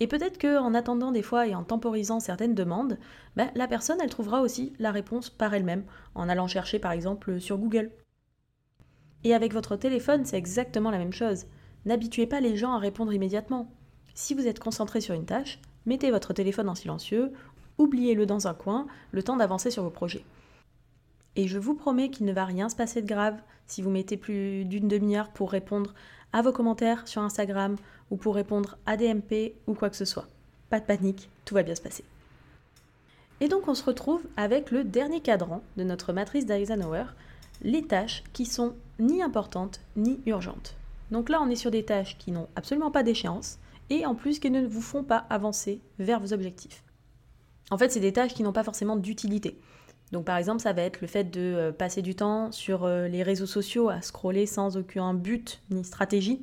Et 0.00 0.06
peut-être 0.06 0.40
qu'en 0.40 0.74
attendant 0.74 1.12
des 1.12 1.22
fois 1.22 1.46
et 1.46 1.54
en 1.54 1.62
temporisant 1.62 2.18
certaines 2.18 2.54
demandes, 2.54 2.98
ben, 3.36 3.50
la 3.54 3.68
personne, 3.68 3.98
elle 4.02 4.10
trouvera 4.10 4.40
aussi 4.40 4.72
la 4.78 4.90
réponse 4.90 5.30
par 5.30 5.54
elle-même, 5.54 5.84
en 6.14 6.28
allant 6.28 6.48
chercher 6.48 6.78
par 6.78 6.92
exemple 6.92 7.38
sur 7.38 7.58
Google. 7.58 7.90
Et 9.24 9.34
avec 9.34 9.52
votre 9.52 9.76
téléphone, 9.76 10.24
c'est 10.24 10.38
exactement 10.38 10.90
la 10.90 10.98
même 10.98 11.12
chose. 11.12 11.44
N'habituez 11.84 12.26
pas 12.26 12.40
les 12.40 12.56
gens 12.56 12.72
à 12.72 12.78
répondre 12.78 13.12
immédiatement. 13.12 13.70
Si 14.14 14.34
vous 14.34 14.48
êtes 14.48 14.58
concentré 14.58 15.00
sur 15.00 15.14
une 15.14 15.26
tâche, 15.26 15.60
mettez 15.86 16.10
votre 16.10 16.32
téléphone 16.32 16.68
en 16.68 16.74
silencieux, 16.74 17.32
oubliez-le 17.78 18.26
dans 18.26 18.48
un 18.48 18.54
coin, 18.54 18.86
le 19.10 19.22
temps 19.22 19.36
d'avancer 19.36 19.70
sur 19.70 19.82
vos 19.82 19.90
projets. 19.90 20.24
Et 21.36 21.48
je 21.48 21.58
vous 21.58 21.74
promets 21.74 22.10
qu'il 22.10 22.26
ne 22.26 22.32
va 22.32 22.44
rien 22.44 22.68
se 22.68 22.76
passer 22.76 23.00
de 23.00 23.06
grave 23.06 23.38
si 23.66 23.82
vous 23.82 23.90
mettez 23.90 24.16
plus 24.16 24.64
d'une 24.64 24.88
demi-heure 24.88 25.30
pour 25.30 25.50
répondre 25.50 25.94
à 26.32 26.42
vos 26.42 26.52
commentaires 26.52 27.08
sur 27.08 27.22
Instagram 27.22 27.76
ou 28.10 28.16
pour 28.16 28.34
répondre 28.34 28.76
à 28.86 28.96
des 28.96 29.14
ou 29.66 29.74
quoi 29.74 29.90
que 29.90 29.96
ce 29.96 30.04
soit. 30.04 30.26
Pas 30.70 30.80
de 30.80 30.84
panique, 30.84 31.30
tout 31.44 31.54
va 31.54 31.62
bien 31.62 31.74
se 31.74 31.80
passer. 31.80 32.04
Et 33.40 33.48
donc 33.48 33.66
on 33.66 33.74
se 33.74 33.84
retrouve 33.84 34.22
avec 34.36 34.70
le 34.70 34.84
dernier 34.84 35.20
cadran 35.20 35.62
de 35.76 35.84
notre 35.84 36.12
matrice 36.12 36.46
d'Eisenhower, 36.46 37.06
les 37.62 37.82
tâches 37.82 38.22
qui 38.32 38.46
sont 38.46 38.74
ni 38.98 39.22
importantes 39.22 39.80
ni 39.96 40.20
urgentes. 40.26 40.76
Donc 41.10 41.28
là 41.28 41.40
on 41.42 41.50
est 41.50 41.56
sur 41.56 41.70
des 41.70 41.84
tâches 41.84 42.16
qui 42.18 42.30
n'ont 42.30 42.48
absolument 42.56 42.90
pas 42.90 43.02
d'échéance 43.02 43.58
et 43.92 44.06
en 44.06 44.14
plus 44.14 44.38
qui 44.38 44.50
ne 44.50 44.66
vous 44.66 44.80
font 44.80 45.04
pas 45.04 45.26
avancer 45.30 45.80
vers 45.98 46.20
vos 46.20 46.32
objectifs. 46.32 46.82
En 47.70 47.78
fait 47.78 47.90
c'est 47.90 48.00
des 48.00 48.12
tâches 48.12 48.34
qui 48.34 48.42
n'ont 48.42 48.52
pas 48.52 48.64
forcément 48.64 48.96
d'utilité. 48.96 49.58
Donc 50.12 50.26
par 50.26 50.36
exemple, 50.36 50.60
ça 50.60 50.74
va 50.74 50.82
être 50.82 51.00
le 51.00 51.06
fait 51.06 51.24
de 51.24 51.40
euh, 51.40 51.72
passer 51.72 52.02
du 52.02 52.14
temps 52.14 52.52
sur 52.52 52.84
euh, 52.84 53.08
les 53.08 53.22
réseaux 53.22 53.46
sociaux 53.46 53.88
à 53.88 54.02
scroller 54.02 54.44
sans 54.44 54.76
aucun 54.76 55.14
but 55.14 55.62
ni 55.70 55.84
stratégie. 55.84 56.42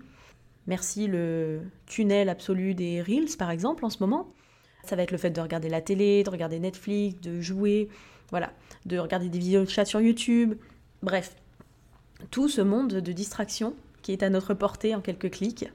Merci 0.66 1.08
le 1.08 1.62
tunnel 1.86 2.30
absolu 2.30 2.74
des 2.74 3.02
Reels 3.02 3.38
par 3.38 3.52
exemple 3.52 3.86
en 3.86 3.90
ce 3.90 4.00
moment. 4.00 4.34
Ça 4.86 4.96
va 4.96 5.04
être 5.04 5.12
le 5.12 5.18
fait 5.18 5.30
de 5.30 5.40
regarder 5.40 5.70
la 5.70 5.82
télé, 5.82 6.24
de 6.24 6.30
regarder 6.30 6.60
Netflix, 6.60 7.20
de 7.22 7.42
jouer, 7.42 7.90
voilà, 8.32 8.52
de 8.86 8.98
regarder 8.98 9.30
des 9.30 9.40
vidéos 9.40 9.64
de 9.66 9.70
chat 9.70 9.86
sur 9.86 10.02
YouTube. 10.02 10.56
Bref, 11.04 11.36
tout 12.32 12.50
ce 12.50 12.62
monde 12.62 12.90
de 12.90 13.12
distraction 13.12 13.76
qui 14.02 14.14
est 14.14 14.24
à 14.24 14.30
notre 14.30 14.54
portée 14.56 14.96
en 14.96 15.02
quelques 15.02 15.30
clics. 15.30 15.66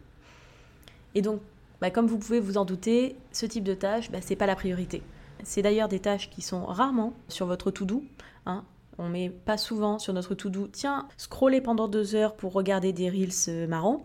Et 1.15 1.23
donc, 1.23 1.41
bah, 1.81 1.91
comme 1.91 2.07
vous 2.07 2.19
pouvez 2.19 2.41
vous 2.41 2.57
en 2.57 2.65
douter, 2.65 3.17
ce 3.33 3.47
type 3.47 3.65
de 3.65 3.75
tâche, 3.75 4.11
bah, 4.11 4.19
c'est 4.21 4.37
pas 4.37 4.47
la 4.47 4.57
priorité. 4.57 5.03
C'est 5.43 5.63
d'ailleurs 5.63 5.89
des 5.89 6.01
tâches 6.01 6.31
qui 6.31 6.43
sont 6.43 6.65
rarement 6.65 7.13
sur 7.29 7.47
votre 7.47 7.71
to-do. 7.71 8.03
Hein. 8.47 8.65
On 8.99 9.09
met 9.09 9.29
pas 9.29 9.59
souvent 9.59 9.99
sur 9.99 10.13
notre 10.13 10.35
to-do, 10.35 10.69
tiens, 10.69 11.09
scroller 11.17 11.61
pendant 11.61 11.89
deux 11.89 12.15
heures 12.15 12.37
pour 12.37 12.53
regarder 12.53 12.93
des 12.93 13.11
reels 13.11 13.49
euh, 13.49 13.67
marrants. 13.67 14.05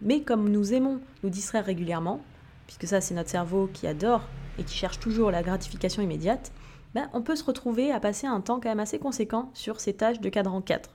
Mais 0.00 0.22
comme 0.22 0.48
nous 0.48 0.72
aimons 0.72 1.00
nous 1.22 1.30
distraire 1.30 1.64
régulièrement, 1.64 2.20
puisque 2.66 2.86
ça 2.86 3.00
c'est 3.00 3.14
notre 3.14 3.30
cerveau 3.30 3.68
qui 3.72 3.86
adore 3.86 4.22
et 4.58 4.62
qui 4.62 4.74
cherche 4.74 5.00
toujours 5.00 5.30
la 5.30 5.42
gratification 5.42 6.02
immédiate, 6.02 6.52
ben, 6.94 7.10
on 7.12 7.22
peut 7.22 7.34
se 7.34 7.44
retrouver 7.44 7.90
à 7.90 7.98
passer 7.98 8.26
un 8.26 8.40
temps 8.40 8.60
quand 8.60 8.68
même 8.68 8.80
assez 8.80 8.98
conséquent 9.00 9.50
sur 9.52 9.80
ces 9.80 9.94
tâches 9.94 10.20
de 10.20 10.28
cadran 10.28 10.60
4. 10.60 10.90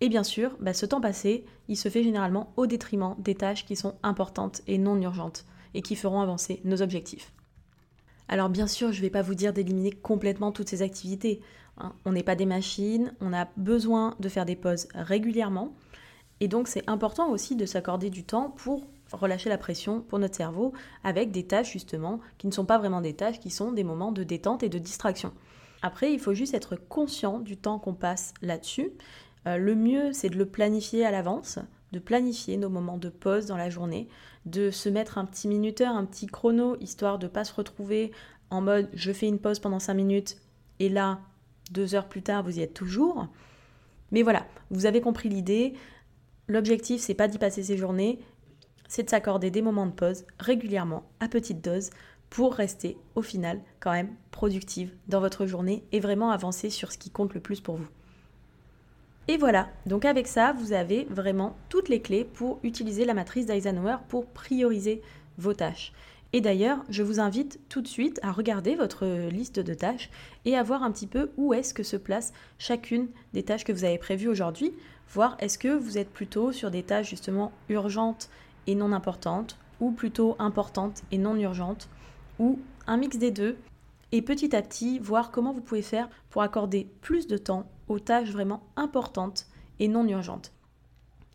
Et 0.00 0.08
bien 0.08 0.24
sûr, 0.24 0.56
bah, 0.60 0.72
ce 0.72 0.86
temps 0.86 1.00
passé, 1.00 1.44
il 1.68 1.76
se 1.76 1.88
fait 1.88 2.02
généralement 2.02 2.52
au 2.56 2.66
détriment 2.66 3.14
des 3.18 3.34
tâches 3.34 3.66
qui 3.66 3.76
sont 3.76 3.96
importantes 4.02 4.62
et 4.66 4.78
non 4.78 5.00
urgentes 5.00 5.44
et 5.74 5.82
qui 5.82 5.94
feront 5.94 6.20
avancer 6.20 6.60
nos 6.64 6.82
objectifs. 6.82 7.32
Alors 8.28 8.48
bien 8.48 8.66
sûr, 8.66 8.92
je 8.92 8.98
ne 8.98 9.02
vais 9.02 9.10
pas 9.10 9.22
vous 9.22 9.34
dire 9.34 9.52
d'éliminer 9.52 9.90
complètement 9.90 10.52
toutes 10.52 10.68
ces 10.68 10.82
activités. 10.82 11.40
Hein. 11.78 11.92
On 12.04 12.12
n'est 12.12 12.22
pas 12.22 12.36
des 12.36 12.46
machines, 12.46 13.12
on 13.20 13.32
a 13.32 13.48
besoin 13.56 14.14
de 14.20 14.28
faire 14.28 14.46
des 14.46 14.56
pauses 14.56 14.88
régulièrement. 14.94 15.74
Et 16.40 16.48
donc 16.48 16.68
c'est 16.68 16.88
important 16.88 17.30
aussi 17.30 17.56
de 17.56 17.66
s'accorder 17.66 18.08
du 18.08 18.24
temps 18.24 18.50
pour 18.50 18.84
relâcher 19.12 19.48
la 19.48 19.58
pression 19.58 20.00
pour 20.00 20.20
notre 20.20 20.36
cerveau 20.36 20.72
avec 21.02 21.32
des 21.32 21.44
tâches 21.44 21.72
justement 21.72 22.20
qui 22.38 22.46
ne 22.46 22.52
sont 22.52 22.64
pas 22.64 22.78
vraiment 22.78 23.00
des 23.00 23.14
tâches, 23.14 23.40
qui 23.40 23.50
sont 23.50 23.72
des 23.72 23.84
moments 23.84 24.12
de 24.12 24.22
détente 24.22 24.62
et 24.62 24.68
de 24.68 24.78
distraction. 24.78 25.32
Après, 25.82 26.12
il 26.12 26.20
faut 26.20 26.34
juste 26.34 26.54
être 26.54 26.76
conscient 26.76 27.38
du 27.38 27.56
temps 27.56 27.78
qu'on 27.78 27.94
passe 27.94 28.34
là-dessus. 28.42 28.92
Euh, 29.46 29.56
le 29.56 29.74
mieux, 29.74 30.12
c'est 30.12 30.28
de 30.28 30.36
le 30.36 30.46
planifier 30.46 31.04
à 31.04 31.10
l'avance, 31.10 31.58
de 31.92 31.98
planifier 31.98 32.56
nos 32.56 32.68
moments 32.68 32.98
de 32.98 33.08
pause 33.08 33.46
dans 33.46 33.56
la 33.56 33.70
journée, 33.70 34.08
de 34.46 34.70
se 34.70 34.88
mettre 34.88 35.18
un 35.18 35.24
petit 35.24 35.48
minuteur, 35.48 35.94
un 35.94 36.04
petit 36.04 36.26
chrono, 36.26 36.76
histoire 36.80 37.18
de 37.18 37.26
ne 37.26 37.30
pas 37.30 37.44
se 37.44 37.54
retrouver 37.54 38.12
en 38.50 38.60
mode 38.60 38.88
je 38.92 39.12
fais 39.12 39.28
une 39.28 39.38
pause 39.38 39.60
pendant 39.60 39.78
5 39.78 39.94
minutes 39.94 40.36
et 40.78 40.88
là, 40.88 41.20
deux 41.70 41.94
heures 41.94 42.08
plus 42.08 42.22
tard, 42.22 42.42
vous 42.42 42.58
y 42.58 42.62
êtes 42.62 42.74
toujours. 42.74 43.28
Mais 44.10 44.22
voilà, 44.22 44.46
vous 44.70 44.86
avez 44.86 45.00
compris 45.00 45.28
l'idée. 45.28 45.74
L'objectif, 46.48 47.00
c'est 47.00 47.14
pas 47.14 47.28
d'y 47.28 47.38
passer 47.38 47.62
ses 47.62 47.76
journées, 47.76 48.18
c'est 48.88 49.04
de 49.04 49.10
s'accorder 49.10 49.52
des 49.52 49.62
moments 49.62 49.86
de 49.86 49.92
pause 49.92 50.24
régulièrement, 50.40 51.04
à 51.20 51.28
petite 51.28 51.62
dose, 51.62 51.90
pour 52.28 52.54
rester 52.54 52.96
au 53.14 53.22
final 53.22 53.60
quand 53.78 53.92
même 53.92 54.14
productive 54.30 54.92
dans 55.06 55.20
votre 55.20 55.46
journée 55.46 55.84
et 55.92 56.00
vraiment 56.00 56.30
avancer 56.30 56.70
sur 56.70 56.90
ce 56.90 56.98
qui 56.98 57.10
compte 57.10 57.34
le 57.34 57.40
plus 57.40 57.60
pour 57.60 57.76
vous. 57.76 57.88
Et 59.28 59.36
voilà, 59.36 59.68
donc 59.86 60.04
avec 60.04 60.26
ça, 60.26 60.52
vous 60.52 60.72
avez 60.72 61.04
vraiment 61.10 61.56
toutes 61.68 61.88
les 61.88 62.00
clés 62.00 62.24
pour 62.24 62.58
utiliser 62.62 63.04
la 63.04 63.14
matrice 63.14 63.46
d'Eisenhower 63.46 63.98
pour 64.08 64.26
prioriser 64.26 65.02
vos 65.38 65.54
tâches. 65.54 65.92
Et 66.32 66.40
d'ailleurs, 66.40 66.84
je 66.88 67.02
vous 67.02 67.18
invite 67.18 67.58
tout 67.68 67.80
de 67.80 67.88
suite 67.88 68.20
à 68.22 68.30
regarder 68.30 68.76
votre 68.76 69.28
liste 69.28 69.58
de 69.58 69.74
tâches 69.74 70.10
et 70.44 70.56
à 70.56 70.62
voir 70.62 70.82
un 70.82 70.92
petit 70.92 71.08
peu 71.08 71.30
où 71.36 71.52
est-ce 71.52 71.74
que 71.74 71.82
se 71.82 71.96
place 71.96 72.32
chacune 72.58 73.08
des 73.32 73.42
tâches 73.42 73.64
que 73.64 73.72
vous 73.72 73.84
avez 73.84 73.98
prévues 73.98 74.28
aujourd'hui, 74.28 74.72
voir 75.08 75.36
est-ce 75.40 75.58
que 75.58 75.68
vous 75.68 75.98
êtes 75.98 76.10
plutôt 76.10 76.52
sur 76.52 76.70
des 76.70 76.84
tâches 76.84 77.10
justement 77.10 77.50
urgentes 77.68 78.30
et 78.68 78.76
non 78.76 78.92
importantes, 78.92 79.58
ou 79.80 79.90
plutôt 79.90 80.36
importantes 80.38 81.02
et 81.10 81.18
non 81.18 81.34
urgentes, 81.34 81.88
ou 82.38 82.60
un 82.86 82.96
mix 82.96 83.18
des 83.18 83.32
deux, 83.32 83.56
et 84.12 84.22
petit 84.22 84.54
à 84.54 84.62
petit 84.62 85.00
voir 85.00 85.32
comment 85.32 85.52
vous 85.52 85.60
pouvez 85.60 85.82
faire 85.82 86.08
pour 86.30 86.42
accorder 86.42 86.88
plus 87.00 87.26
de 87.26 87.38
temps 87.38 87.68
aux 87.90 87.98
tâches 87.98 88.30
vraiment 88.30 88.62
importantes 88.76 89.46
et 89.80 89.88
non 89.88 90.06
urgentes. 90.06 90.52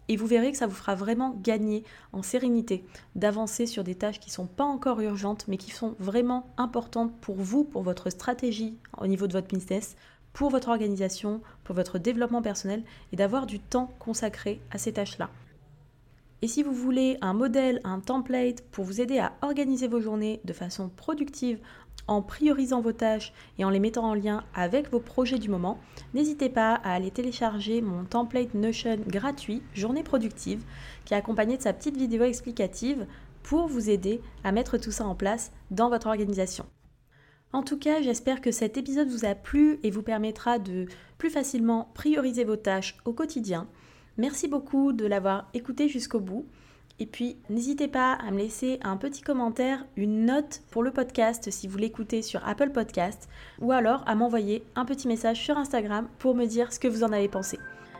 Et 0.07 0.17
vous 0.17 0.27
verrez 0.27 0.51
que 0.51 0.57
ça 0.57 0.67
vous 0.67 0.75
fera 0.75 0.95
vraiment 0.95 1.35
gagner 1.41 1.83
en 2.13 2.21
sérénité 2.21 2.85
d'avancer 3.15 3.65
sur 3.65 3.83
des 3.83 3.95
tâches 3.95 4.19
qui 4.19 4.29
ne 4.29 4.35
sont 4.35 4.47
pas 4.47 4.63
encore 4.63 5.01
urgentes, 5.01 5.47
mais 5.47 5.57
qui 5.57 5.71
sont 5.71 5.95
vraiment 5.99 6.47
importantes 6.57 7.13
pour 7.19 7.35
vous, 7.35 7.63
pour 7.63 7.81
votre 7.81 8.09
stratégie 8.09 8.77
au 8.99 9.07
niveau 9.07 9.27
de 9.27 9.33
votre 9.33 9.47
business, 9.47 9.95
pour 10.31 10.49
votre 10.49 10.69
organisation, 10.69 11.41
pour 11.63 11.75
votre 11.75 11.97
développement 11.97 12.41
personnel, 12.41 12.83
et 13.11 13.15
d'avoir 13.15 13.47
du 13.47 13.59
temps 13.59 13.91
consacré 13.99 14.61
à 14.71 14.77
ces 14.77 14.93
tâches-là. 14.93 15.29
Et 16.41 16.47
si 16.47 16.61
vous 16.61 16.73
voulez 16.73 17.17
un 17.21 17.33
modèle, 17.33 17.81
un 17.83 17.99
template 17.99 18.61
pour 18.69 18.85
vous 18.85 19.01
aider 19.01 19.17
à 19.17 19.33
organiser 19.41 19.87
vos 19.87 20.01
journées 20.01 20.41
de 20.45 20.53
façon 20.53 20.89
productive 20.89 21.59
en 22.07 22.21
priorisant 22.21 22.81
vos 22.81 22.91
tâches 22.91 23.33
et 23.57 23.65
en 23.65 23.69
les 23.69 23.79
mettant 23.79 24.05
en 24.05 24.13
lien 24.13 24.43
avec 24.53 24.91
vos 24.91 24.99
projets 24.99 25.39
du 25.39 25.49
moment, 25.49 25.79
n'hésitez 26.13 26.49
pas 26.49 26.75
à 26.75 26.93
aller 26.93 27.11
télécharger 27.11 27.81
mon 27.81 28.05
template 28.05 28.53
Notion 28.53 28.97
gratuit 29.07 29.61
Journée 29.73 30.03
productive 30.03 30.63
qui 31.05 31.13
est 31.13 31.17
accompagné 31.17 31.57
de 31.57 31.61
sa 31.61 31.73
petite 31.73 31.97
vidéo 31.97 32.23
explicative 32.23 33.05
pour 33.43 33.67
vous 33.67 33.89
aider 33.89 34.21
à 34.43 34.51
mettre 34.51 34.77
tout 34.77 34.91
ça 34.91 35.05
en 35.05 35.15
place 35.15 35.51
dans 35.71 35.89
votre 35.89 36.07
organisation. 36.07 36.65
En 37.53 37.63
tout 37.63 37.77
cas, 37.77 38.01
j'espère 38.01 38.41
que 38.41 38.51
cet 38.51 38.75
épisode 38.75 39.07
vous 39.07 39.23
a 39.23 39.33
plu 39.33 39.79
et 39.83 39.91
vous 39.91 40.01
permettra 40.01 40.59
de 40.59 40.87
plus 41.17 41.29
facilement 41.29 41.89
prioriser 41.93 42.43
vos 42.43 42.57
tâches 42.57 42.97
au 43.05 43.13
quotidien. 43.13 43.67
Merci 44.17 44.47
beaucoup 44.47 44.93
de 44.93 45.05
l'avoir 45.05 45.49
écouté 45.53 45.87
jusqu'au 45.87 46.19
bout. 46.19 46.45
Et 46.99 47.05
puis, 47.05 47.37
n'hésitez 47.49 47.87
pas 47.87 48.13
à 48.13 48.31
me 48.31 48.37
laisser 48.37 48.79
un 48.81 48.95
petit 48.95 49.21
commentaire, 49.21 49.85
une 49.97 50.25
note 50.25 50.61
pour 50.71 50.81
le 50.81 50.91
podcast 50.91 51.51
si 51.51 51.67
vous 51.67 51.77
l'écoutez 51.77 52.21
sur 52.21 52.47
Apple 52.47 52.69
Podcast, 52.69 53.27
ou 53.59 53.73
alors 53.73 54.03
à 54.07 54.15
m'envoyer 54.15 54.63
un 54.75 54.85
petit 54.85 55.07
message 55.07 55.41
sur 55.41 55.57
Instagram 55.57 56.07
pour 56.19 56.35
me 56.35 56.45
dire 56.45 56.71
ce 56.71 56.79
que 56.79 56.87
vous 56.87 57.03
en 57.03 57.11
avez 57.11 57.27
pensé. 57.27 57.59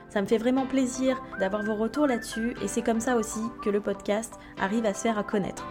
Ça 0.10 0.22
me 0.22 0.28
fait 0.28 0.38
vraiment 0.38 0.66
plaisir 0.66 1.22
d'avoir 1.40 1.64
vos 1.64 1.76
retours 1.76 2.08
là-dessus 2.08 2.56
et 2.64 2.70
c'est 2.70 2.84
comme 2.84 3.02
ça 3.02 3.18
aussi 3.18 3.42
que 3.64 3.70
le 3.70 3.82
podcast 3.82 4.36
arrive 4.58 4.86
à 4.86 4.94
se 4.94 5.02
faire 5.02 5.26
connaître. 5.26 5.68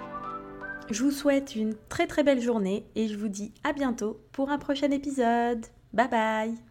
Je 0.90 1.02
vous 1.02 1.12
souhaite 1.12 1.56
une 1.56 1.74
très 1.88 2.06
très 2.06 2.24
belle 2.24 2.42
journée 2.42 2.84
et 2.94 3.08
je 3.08 3.16
vous 3.16 3.28
dis 3.28 3.54
à 3.64 3.72
bientôt 3.72 4.20
pour 4.32 4.50
un 4.50 4.58
prochain 4.58 4.90
épisode. 4.90 5.64
Bye 5.94 6.08
bye 6.10 6.64